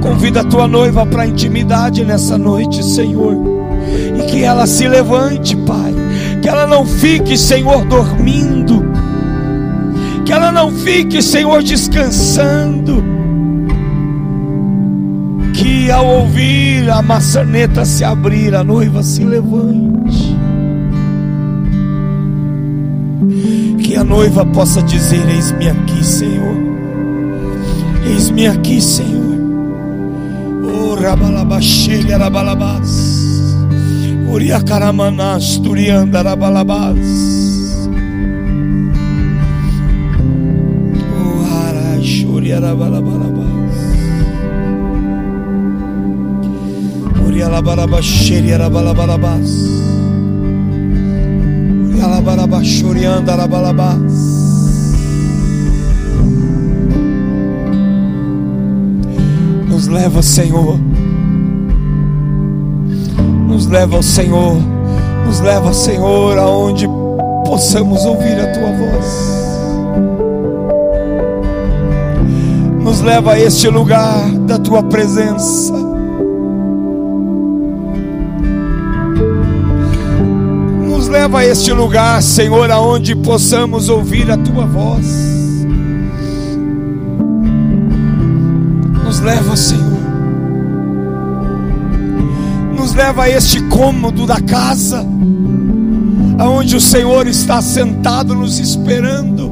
Convida 0.00 0.42
a 0.42 0.44
tua 0.44 0.68
noiva 0.68 1.04
para 1.04 1.26
intimidade 1.26 2.04
nessa 2.04 2.38
noite, 2.38 2.84
Senhor. 2.84 3.34
E 4.18 4.26
que 4.26 4.42
ela 4.42 4.66
se 4.66 4.86
levante, 4.86 5.56
Pai. 5.56 5.85
Que 6.46 6.50
ela 6.50 6.64
não 6.64 6.86
fique, 6.86 7.36
Senhor, 7.36 7.84
dormindo 7.86 8.86
que 10.24 10.32
ela 10.32 10.52
não 10.52 10.70
fique, 10.70 11.20
Senhor, 11.20 11.60
descansando. 11.60 13.02
Que 15.52 15.90
ao 15.90 16.06
ouvir 16.06 16.88
a 16.88 17.02
maçaneta 17.02 17.84
se 17.84 18.04
abrir, 18.04 18.54
a 18.54 18.62
noiva 18.62 19.02
se 19.02 19.24
levante. 19.24 20.36
Que 23.82 23.96
a 23.96 24.04
noiva 24.04 24.46
possa 24.46 24.80
dizer: 24.84 25.28
Eis-me 25.28 25.68
aqui, 25.68 26.04
Senhor. 26.04 26.56
Eis-me 28.04 28.46
aqui, 28.46 28.80
Senhor. 28.80 29.36
Oh, 30.62 30.94
rabalabachega, 30.94 32.18
rabalabás. 32.18 33.15
Uriacaramanás, 34.28 35.60
turianda, 35.62 36.22
rabalabás. 36.22 37.36
Yarabalabas. 42.56 43.76
Urialabarabasheri 47.26 48.48
Yarabalabalabas. 48.48 49.50
Urialabarabashurianda 51.90 53.32
Arabalabas. 53.34 54.12
Nos 59.68 59.88
leva, 59.88 60.22
Senhor. 60.22 60.95
Nos 63.56 63.68
leva, 63.68 64.02
Senhor. 64.02 64.58
Nos 65.24 65.40
leva, 65.40 65.72
Senhor, 65.72 66.36
aonde 66.36 66.86
possamos 67.46 68.04
ouvir 68.04 68.38
a 68.38 68.52
tua 68.52 68.70
voz. 68.70 69.36
nos 72.82 73.00
leva 73.00 73.32
a 73.32 73.40
este 73.40 73.70
lugar 73.70 74.28
da 74.46 74.58
tua 74.58 74.82
presença. 74.82 75.72
Nos 80.86 81.08
leva 81.08 81.38
a 81.38 81.46
este 81.46 81.72
lugar, 81.72 82.22
Senhor, 82.22 82.70
aonde 82.70 83.16
possamos 83.16 83.88
ouvir 83.88 84.30
a 84.30 84.36
tua 84.36 84.66
voz. 84.66 85.06
Nos 89.02 89.20
leva, 89.20 89.56
Senhor. 89.56 89.85
Nos 92.86 92.94
leva 92.94 93.24
a 93.24 93.28
este 93.28 93.60
cômodo 93.62 94.26
da 94.26 94.40
casa, 94.40 95.04
aonde 96.38 96.76
o 96.76 96.80
Senhor 96.80 97.26
está 97.26 97.60
sentado 97.60 98.32
nos 98.32 98.60
esperando. 98.60 99.50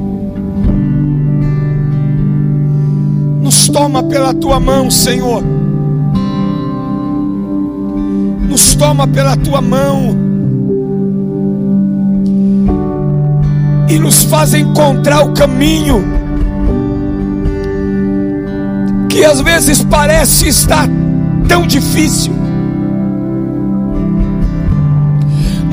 Nos 3.41 3.67
toma 3.67 4.03
pela 4.03 4.33
tua 4.33 4.57
mão, 4.57 4.89
Senhor. 4.89 5.43
Nos 8.47 8.73
toma 8.75 9.05
pela 9.05 9.35
tua 9.35 9.59
mão. 9.59 10.15
E 13.89 13.99
nos 13.99 14.23
faz 14.23 14.53
encontrar 14.53 15.25
o 15.25 15.33
caminho 15.33 16.01
que 19.09 19.25
às 19.25 19.41
vezes 19.41 19.83
parece 19.83 20.47
estar 20.47 20.87
tão 21.49 21.67
difícil. 21.67 22.44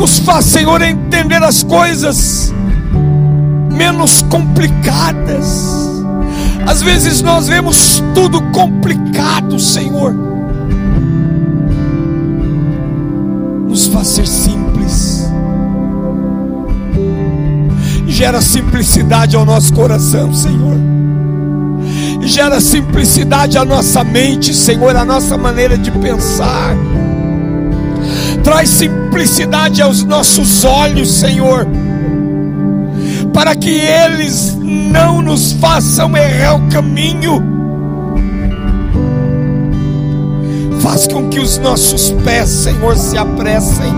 Nos 0.02 0.18
faz, 0.18 0.46
Senhor, 0.46 0.82
entender 0.82 1.40
as 1.44 1.62
coisas 1.62 2.52
menos 3.70 4.20
complicadas. 4.22 6.02
Às 6.66 6.82
vezes 6.82 7.22
nós 7.22 7.46
vemos 7.46 8.02
tudo 8.12 8.42
complicado, 8.50 9.60
Senhor. 9.60 10.12
Nos 13.68 13.86
faz 13.86 14.08
ser 14.08 14.26
simples. 14.26 15.30
Gera 18.08 18.40
simplicidade 18.40 19.36
ao 19.36 19.44
nosso 19.44 19.72
coração, 19.72 20.34
Senhor 20.34 20.82
gera 22.24 22.60
simplicidade 22.60 23.58
à 23.58 23.64
nossa 23.64 24.04
mente, 24.04 24.54
Senhor, 24.54 24.94
à 24.96 25.04
nossa 25.04 25.36
maneira 25.36 25.76
de 25.76 25.90
pensar. 25.90 26.76
Traz 28.44 28.68
simplicidade 28.68 29.80
aos 29.80 30.02
nossos 30.02 30.64
olhos, 30.64 31.10
Senhor, 31.12 31.66
para 33.32 33.54
que 33.54 33.70
eles 33.70 34.56
não 34.60 35.22
nos 35.22 35.52
façam 35.52 36.16
errar 36.16 36.56
o 36.56 36.68
caminho. 36.68 37.42
Faz 40.80 41.06
com 41.06 41.28
que 41.28 41.38
os 41.38 41.58
nossos 41.58 42.10
pés, 42.24 42.48
Senhor, 42.48 42.96
se 42.96 43.16
apressem. 43.16 43.92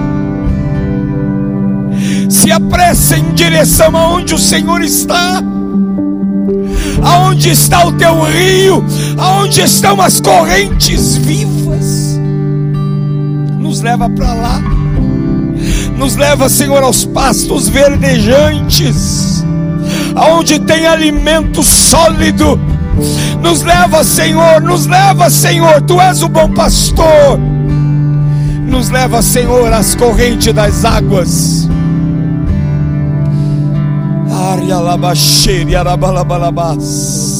Se 2.28 2.52
apressem 2.52 3.20
em 3.20 3.32
direção 3.32 3.96
aonde 3.96 4.34
o 4.34 4.38
Senhor 4.38 4.82
está 4.82 5.42
aonde 7.04 7.50
está 7.50 7.86
o 7.86 7.92
teu 7.92 8.22
rio, 8.22 8.84
aonde 9.18 9.60
estão 9.60 10.00
as 10.00 10.20
correntes 10.20 11.16
vivas. 11.16 11.63
Nos 13.74 13.82
leva 13.82 14.08
para 14.08 14.32
lá, 14.34 14.62
nos 15.98 16.14
leva, 16.14 16.48
Senhor, 16.48 16.80
aos 16.84 17.04
pastos 17.04 17.68
verdejantes, 17.68 19.44
aonde 20.14 20.60
tem 20.60 20.86
alimento 20.86 21.60
sólido. 21.60 22.56
Nos 23.42 23.62
leva, 23.62 24.04
Senhor, 24.04 24.62
nos 24.62 24.86
leva, 24.86 25.28
Senhor, 25.28 25.82
tu 25.82 26.00
és 26.00 26.22
o 26.22 26.28
bom 26.28 26.54
pastor. 26.54 27.36
Nos 28.64 28.90
leva, 28.90 29.20
Senhor, 29.20 29.72
às 29.72 29.96
correntes 29.96 30.54
das 30.54 30.84
águas 30.84 31.68
Aria 34.52 34.78
labaxeria 34.78 35.80
arabalabalabás. 35.80 37.33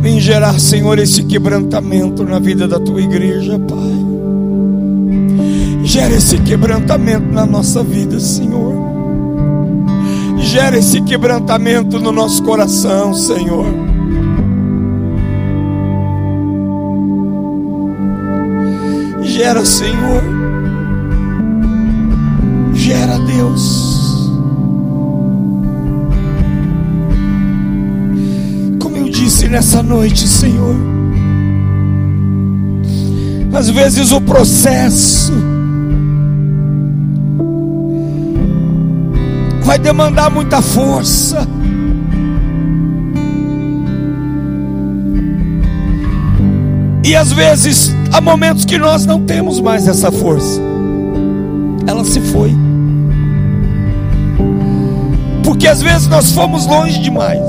Vem 0.00 0.18
gerar, 0.18 0.58
Senhor, 0.58 0.98
esse 0.98 1.22
quebrantamento 1.22 2.24
na 2.24 2.40
vida 2.40 2.66
da 2.66 2.80
tua 2.80 3.00
igreja, 3.00 3.56
Pai. 3.60 4.06
Gera 5.84 6.14
esse 6.14 6.36
quebrantamento 6.38 7.32
na 7.32 7.46
nossa 7.46 7.84
vida, 7.84 8.18
Senhor. 8.18 8.74
Gera 10.38 10.76
esse 10.76 11.00
quebrantamento 11.02 12.00
no 12.00 12.10
nosso 12.10 12.42
coração, 12.42 13.14
Senhor. 13.14 13.85
Gera, 19.36 19.66
Senhor. 19.66 20.22
Gera, 22.72 23.18
Deus. 23.18 24.32
Como 28.80 28.96
eu 28.96 29.10
disse 29.10 29.46
nessa 29.46 29.82
noite, 29.82 30.26
Senhor. 30.26 30.74
Às 33.52 33.68
vezes 33.68 34.10
o 34.10 34.22
processo 34.22 35.34
vai 39.62 39.78
demandar 39.78 40.30
muita 40.30 40.62
força. 40.62 41.46
E 47.04 47.14
às 47.14 47.30
vezes 47.32 47.94
há 48.16 48.20
momentos 48.20 48.64
que 48.64 48.78
nós 48.78 49.04
não 49.04 49.20
temos 49.20 49.60
mais 49.60 49.86
essa 49.86 50.10
força. 50.10 50.58
Ela 51.86 52.02
se 52.02 52.18
foi. 52.18 52.50
Porque 55.44 55.66
às 55.66 55.82
vezes 55.82 56.08
nós 56.08 56.32
fomos 56.32 56.66
longe 56.66 56.98
demais. 56.98 57.42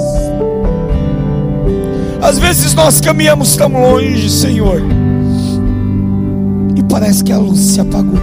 Às 2.22 2.38
vezes 2.38 2.74
nós 2.74 2.99
caminhamos 2.99 3.55
tão 3.55 3.72
longe, 3.72 4.30
Senhor. 4.30 4.82
E 6.76 6.84
parece 6.84 7.24
que 7.24 7.32
a 7.32 7.38
luz 7.38 7.59
se 7.59 7.80
apagou. 7.80 8.20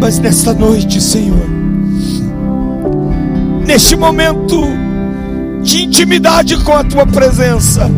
Mas 0.00 0.18
nesta 0.18 0.52
noite, 0.52 1.00
Senhor, 1.00 1.46
neste 3.64 3.94
momento 3.94 4.66
de 5.62 5.84
intimidade 5.84 6.56
com 6.64 6.72
a 6.72 6.84
tua 6.84 7.06
presença, 7.06 7.88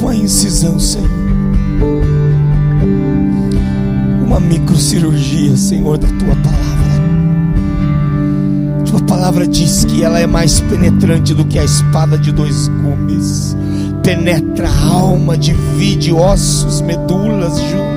uma 0.00 0.14
incisão, 0.14 0.78
Senhor, 0.78 1.08
uma 4.24 4.40
microcirurgia, 4.40 5.56
Senhor, 5.56 5.98
da 5.98 6.08
tua 6.08 6.36
palavra. 6.36 6.68
Tua 8.84 9.00
palavra 9.02 9.46
diz 9.46 9.84
que 9.84 10.02
ela 10.02 10.18
é 10.18 10.26
mais 10.26 10.60
penetrante 10.60 11.34
do 11.34 11.44
que 11.44 11.58
a 11.58 11.64
espada 11.64 12.18
de 12.18 12.32
dois 12.32 12.68
gumes 12.68 13.56
penetra 14.02 14.68
a 14.68 14.86
alma, 14.86 15.36
divide 15.36 16.12
ossos, 16.12 16.80
medulas 16.80 17.60
juntas. 17.60 17.87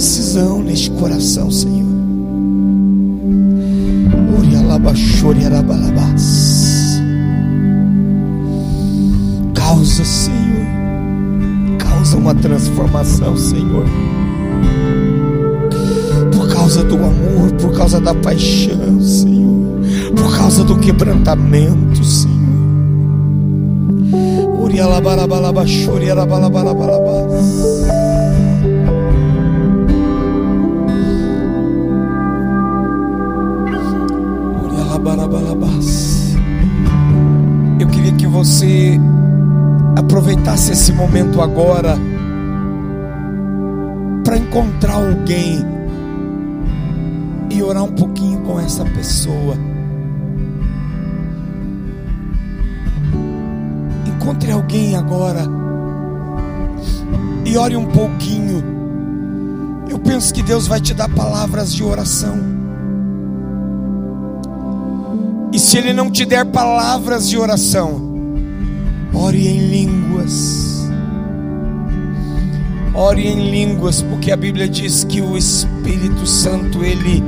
Incisão 0.00 0.62
neste 0.62 0.90
coração, 0.92 1.50
Senhor. 1.50 1.84
Causa, 9.54 10.02
Senhor. 10.02 10.66
Causa 11.78 12.16
uma 12.16 12.34
transformação, 12.34 13.36
Senhor. 13.36 13.84
Por 16.32 16.48
causa 16.48 16.82
do 16.82 16.94
amor, 16.94 17.52
por 17.60 17.76
causa 17.76 18.00
da 18.00 18.14
paixão, 18.14 19.02
Senhor. 19.02 19.80
Por 20.16 20.34
causa 20.34 20.64
do 20.64 20.78
quebrantamento, 20.78 22.02
Senhor. 22.02 22.40
Eu 37.78 37.88
queria 37.88 38.12
que 38.12 38.26
você 38.26 38.98
aproveitasse 39.96 40.72
esse 40.72 40.92
momento 40.92 41.40
agora 41.40 41.96
para 44.24 44.36
encontrar 44.36 44.94
alguém 44.94 45.64
e 47.50 47.62
orar 47.62 47.84
um 47.84 47.92
pouquinho 47.92 48.40
com 48.40 48.60
essa 48.60 48.84
pessoa. 48.84 49.56
Encontre 54.06 54.52
alguém 54.52 54.96
agora 54.96 55.44
e 57.44 57.56
ore 57.56 57.76
um 57.76 57.86
pouquinho. 57.86 58.62
Eu 59.88 59.98
penso 59.98 60.32
que 60.32 60.42
Deus 60.42 60.66
vai 60.66 60.80
te 60.80 60.94
dar 60.94 61.08
palavras 61.08 61.72
de 61.72 61.82
oração. 61.82 62.59
Se 65.60 65.78
Ele 65.78 65.92
não 65.92 66.10
te 66.10 66.24
der 66.24 66.46
palavras 66.46 67.28
de 67.28 67.38
oração, 67.38 68.00
ore 69.12 69.46
em 69.46 69.68
línguas. 69.68 70.88
Ore 72.92 73.26
em 73.26 73.50
línguas, 73.50 74.02
porque 74.02 74.32
a 74.32 74.36
Bíblia 74.36 74.68
diz 74.68 75.04
que 75.04 75.20
o 75.20 75.36
Espírito 75.36 76.26
Santo 76.26 76.84
ele 76.84 77.22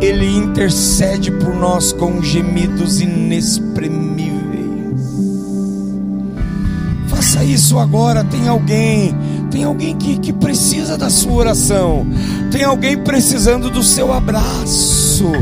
ele 0.00 0.26
intercede 0.26 1.30
por 1.30 1.54
nós 1.54 1.92
com 1.92 2.22
gemidos 2.22 3.00
inexprimíveis. 3.00 4.38
Faça 7.08 7.42
isso 7.42 7.78
agora. 7.78 8.22
Tem 8.22 8.46
alguém, 8.46 9.12
tem 9.50 9.64
alguém 9.64 9.96
que, 9.96 10.18
que 10.18 10.32
precisa 10.32 10.96
da 10.96 11.10
sua 11.10 11.32
oração, 11.32 12.06
tem 12.52 12.62
alguém 12.62 12.96
precisando 12.96 13.70
do 13.70 13.82
seu 13.82 14.12
abraço. 14.12 15.32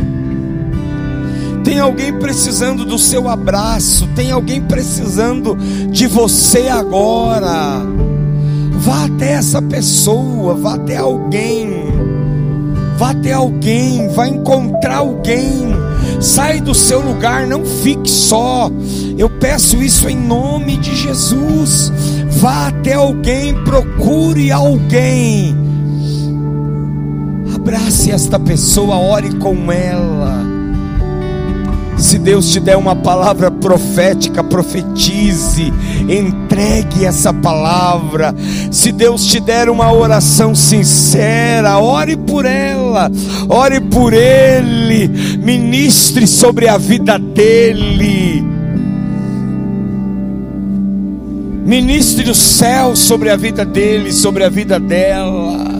Tem 1.66 1.80
alguém 1.80 2.12
precisando 2.12 2.84
do 2.84 2.96
seu 2.96 3.28
abraço, 3.28 4.06
tem 4.14 4.30
alguém 4.30 4.62
precisando 4.62 5.56
de 5.90 6.06
você 6.06 6.68
agora. 6.68 7.82
Vá 8.70 9.06
até 9.06 9.32
essa 9.32 9.60
pessoa, 9.60 10.54
vá 10.54 10.74
até 10.74 10.98
alguém. 10.98 11.68
Vá 12.96 13.10
até 13.10 13.32
alguém, 13.32 14.06
vá 14.10 14.28
encontrar 14.28 14.98
alguém. 14.98 15.74
Sai 16.20 16.60
do 16.60 16.72
seu 16.72 17.00
lugar, 17.00 17.48
não 17.48 17.64
fique 17.64 18.08
só. 18.08 18.70
Eu 19.18 19.28
peço 19.28 19.82
isso 19.82 20.08
em 20.08 20.16
nome 20.16 20.76
de 20.76 20.94
Jesus. 20.94 21.90
Vá 22.30 22.68
até 22.68 22.92
alguém, 22.92 23.52
procure 23.64 24.52
alguém. 24.52 25.56
Abrace 27.56 28.12
esta 28.12 28.38
pessoa, 28.38 28.94
ore 28.98 29.34
com 29.34 29.72
ela. 29.72 30.55
Se 31.98 32.18
Deus 32.18 32.52
te 32.52 32.60
der 32.60 32.76
uma 32.76 32.94
palavra 32.94 33.50
profética, 33.50 34.44
profetize, 34.44 35.72
entregue 36.08 37.04
essa 37.06 37.32
palavra. 37.32 38.34
Se 38.70 38.92
Deus 38.92 39.24
te 39.24 39.40
der 39.40 39.70
uma 39.70 39.90
oração 39.92 40.54
sincera, 40.54 41.78
ore 41.78 42.16
por 42.16 42.44
ela, 42.44 43.10
ore 43.48 43.80
por 43.80 44.12
ele, 44.12 45.08
ministre 45.38 46.26
sobre 46.26 46.68
a 46.68 46.76
vida 46.76 47.18
dele. 47.18 48.44
Ministre 51.64 52.30
o 52.30 52.34
céu 52.34 52.94
sobre 52.94 53.30
a 53.30 53.36
vida 53.36 53.64
dele, 53.64 54.12
sobre 54.12 54.44
a 54.44 54.48
vida 54.48 54.78
dela 54.78 55.75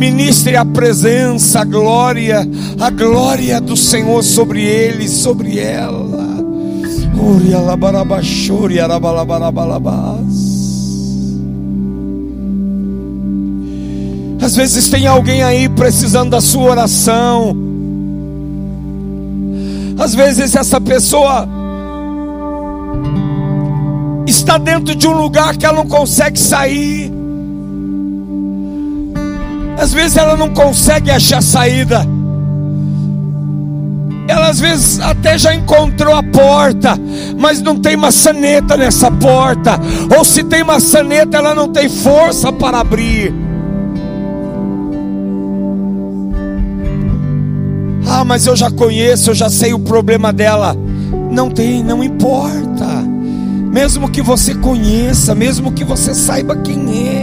ministre 0.00 0.56
a 0.56 0.64
presença, 0.64 1.60
a 1.60 1.64
glória, 1.64 2.48
a 2.80 2.88
glória 2.88 3.60
do 3.60 3.76
Senhor 3.76 4.24
sobre 4.24 4.62
ele, 4.62 5.06
sobre 5.06 5.58
ela. 5.58 6.40
Às 14.40 14.56
vezes 14.56 14.88
tem 14.88 15.06
alguém 15.06 15.42
aí 15.42 15.68
precisando 15.68 16.30
da 16.30 16.40
sua 16.40 16.70
oração. 16.70 17.54
Às 19.98 20.14
vezes 20.14 20.56
essa 20.56 20.80
pessoa 20.80 21.46
está 24.26 24.56
dentro 24.56 24.94
de 24.94 25.06
um 25.06 25.12
lugar 25.12 25.58
que 25.58 25.66
ela 25.66 25.76
não 25.76 25.86
consegue 25.86 26.40
sair. 26.40 27.19
Às 29.80 29.94
vezes 29.94 30.18
ela 30.18 30.36
não 30.36 30.50
consegue 30.50 31.10
achar 31.10 31.42
saída. 31.42 32.06
Ela 34.28 34.48
às 34.48 34.60
vezes 34.60 35.00
até 35.00 35.38
já 35.38 35.54
encontrou 35.54 36.14
a 36.14 36.22
porta, 36.22 36.98
mas 37.38 37.62
não 37.62 37.76
tem 37.76 37.96
maçaneta 37.96 38.76
nessa 38.76 39.10
porta. 39.10 39.80
Ou 40.16 40.22
se 40.22 40.44
tem 40.44 40.62
maçaneta, 40.62 41.38
ela 41.38 41.54
não 41.54 41.66
tem 41.66 41.88
força 41.88 42.52
para 42.52 42.78
abrir. 42.78 43.34
Ah, 48.06 48.24
mas 48.24 48.46
eu 48.46 48.54
já 48.54 48.70
conheço, 48.70 49.30
eu 49.30 49.34
já 49.34 49.48
sei 49.48 49.72
o 49.72 49.78
problema 49.78 50.30
dela. 50.30 50.76
Não 51.30 51.48
tem, 51.48 51.82
não 51.82 52.04
importa. 52.04 52.86
Mesmo 53.72 54.10
que 54.10 54.20
você 54.20 54.54
conheça, 54.54 55.34
mesmo 55.34 55.72
que 55.72 55.84
você 55.84 56.14
saiba 56.14 56.56
quem 56.56 57.08
é. 57.08 57.19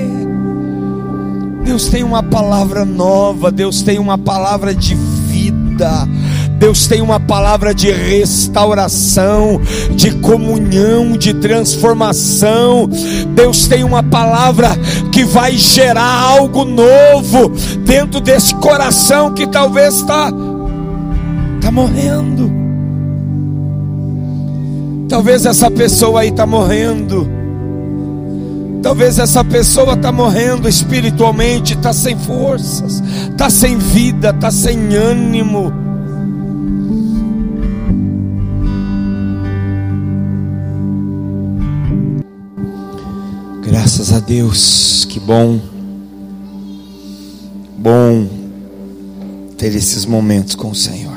Deus 1.67 1.89
tem 1.89 2.01
uma 2.01 2.23
palavra 2.23 2.85
nova, 2.85 3.51
Deus 3.51 3.81
tem 3.81 3.99
uma 3.99 4.17
palavra 4.17 4.73
de 4.73 4.95
vida. 4.95 6.07
Deus 6.57 6.87
tem 6.87 7.01
uma 7.01 7.19
palavra 7.19 7.75
de 7.75 7.91
restauração, 7.91 9.59
de 9.93 10.11
comunhão, 10.11 11.17
de 11.17 11.33
transformação. 11.33 12.89
Deus 13.35 13.67
tem 13.67 13.83
uma 13.83 14.01
palavra 14.01 14.69
que 15.11 15.25
vai 15.25 15.57
gerar 15.57 16.09
algo 16.09 16.63
novo 16.63 17.49
dentro 17.85 18.21
desse 18.21 18.55
coração 18.55 19.33
que 19.33 19.45
talvez 19.45 19.95
está 19.95 20.31
tá 21.59 21.69
morrendo. 21.69 22.49
Talvez 25.09 25.45
essa 25.45 25.69
pessoa 25.69 26.21
aí 26.21 26.29
está 26.29 26.45
morrendo. 26.45 27.36
Talvez 28.81 29.19
essa 29.19 29.43
pessoa 29.43 29.93
está 29.93 30.11
morrendo 30.11 30.69
espiritualmente, 30.69 31.73
está 31.73 31.91
sem 31.91 32.17
forças, 32.17 33.01
está 33.31 33.49
sem 33.49 33.77
vida, 33.77 34.29
está 34.29 34.51
sem 34.51 34.95
ânimo. 34.95 35.71
Graças 43.63 44.13
a 44.13 44.19
Deus, 44.19 45.05
que 45.05 45.19
bom, 45.19 45.59
bom 47.77 48.27
ter 49.57 49.75
esses 49.75 50.05
momentos 50.05 50.55
com 50.55 50.69
o 50.69 50.75
Senhor. 50.75 51.16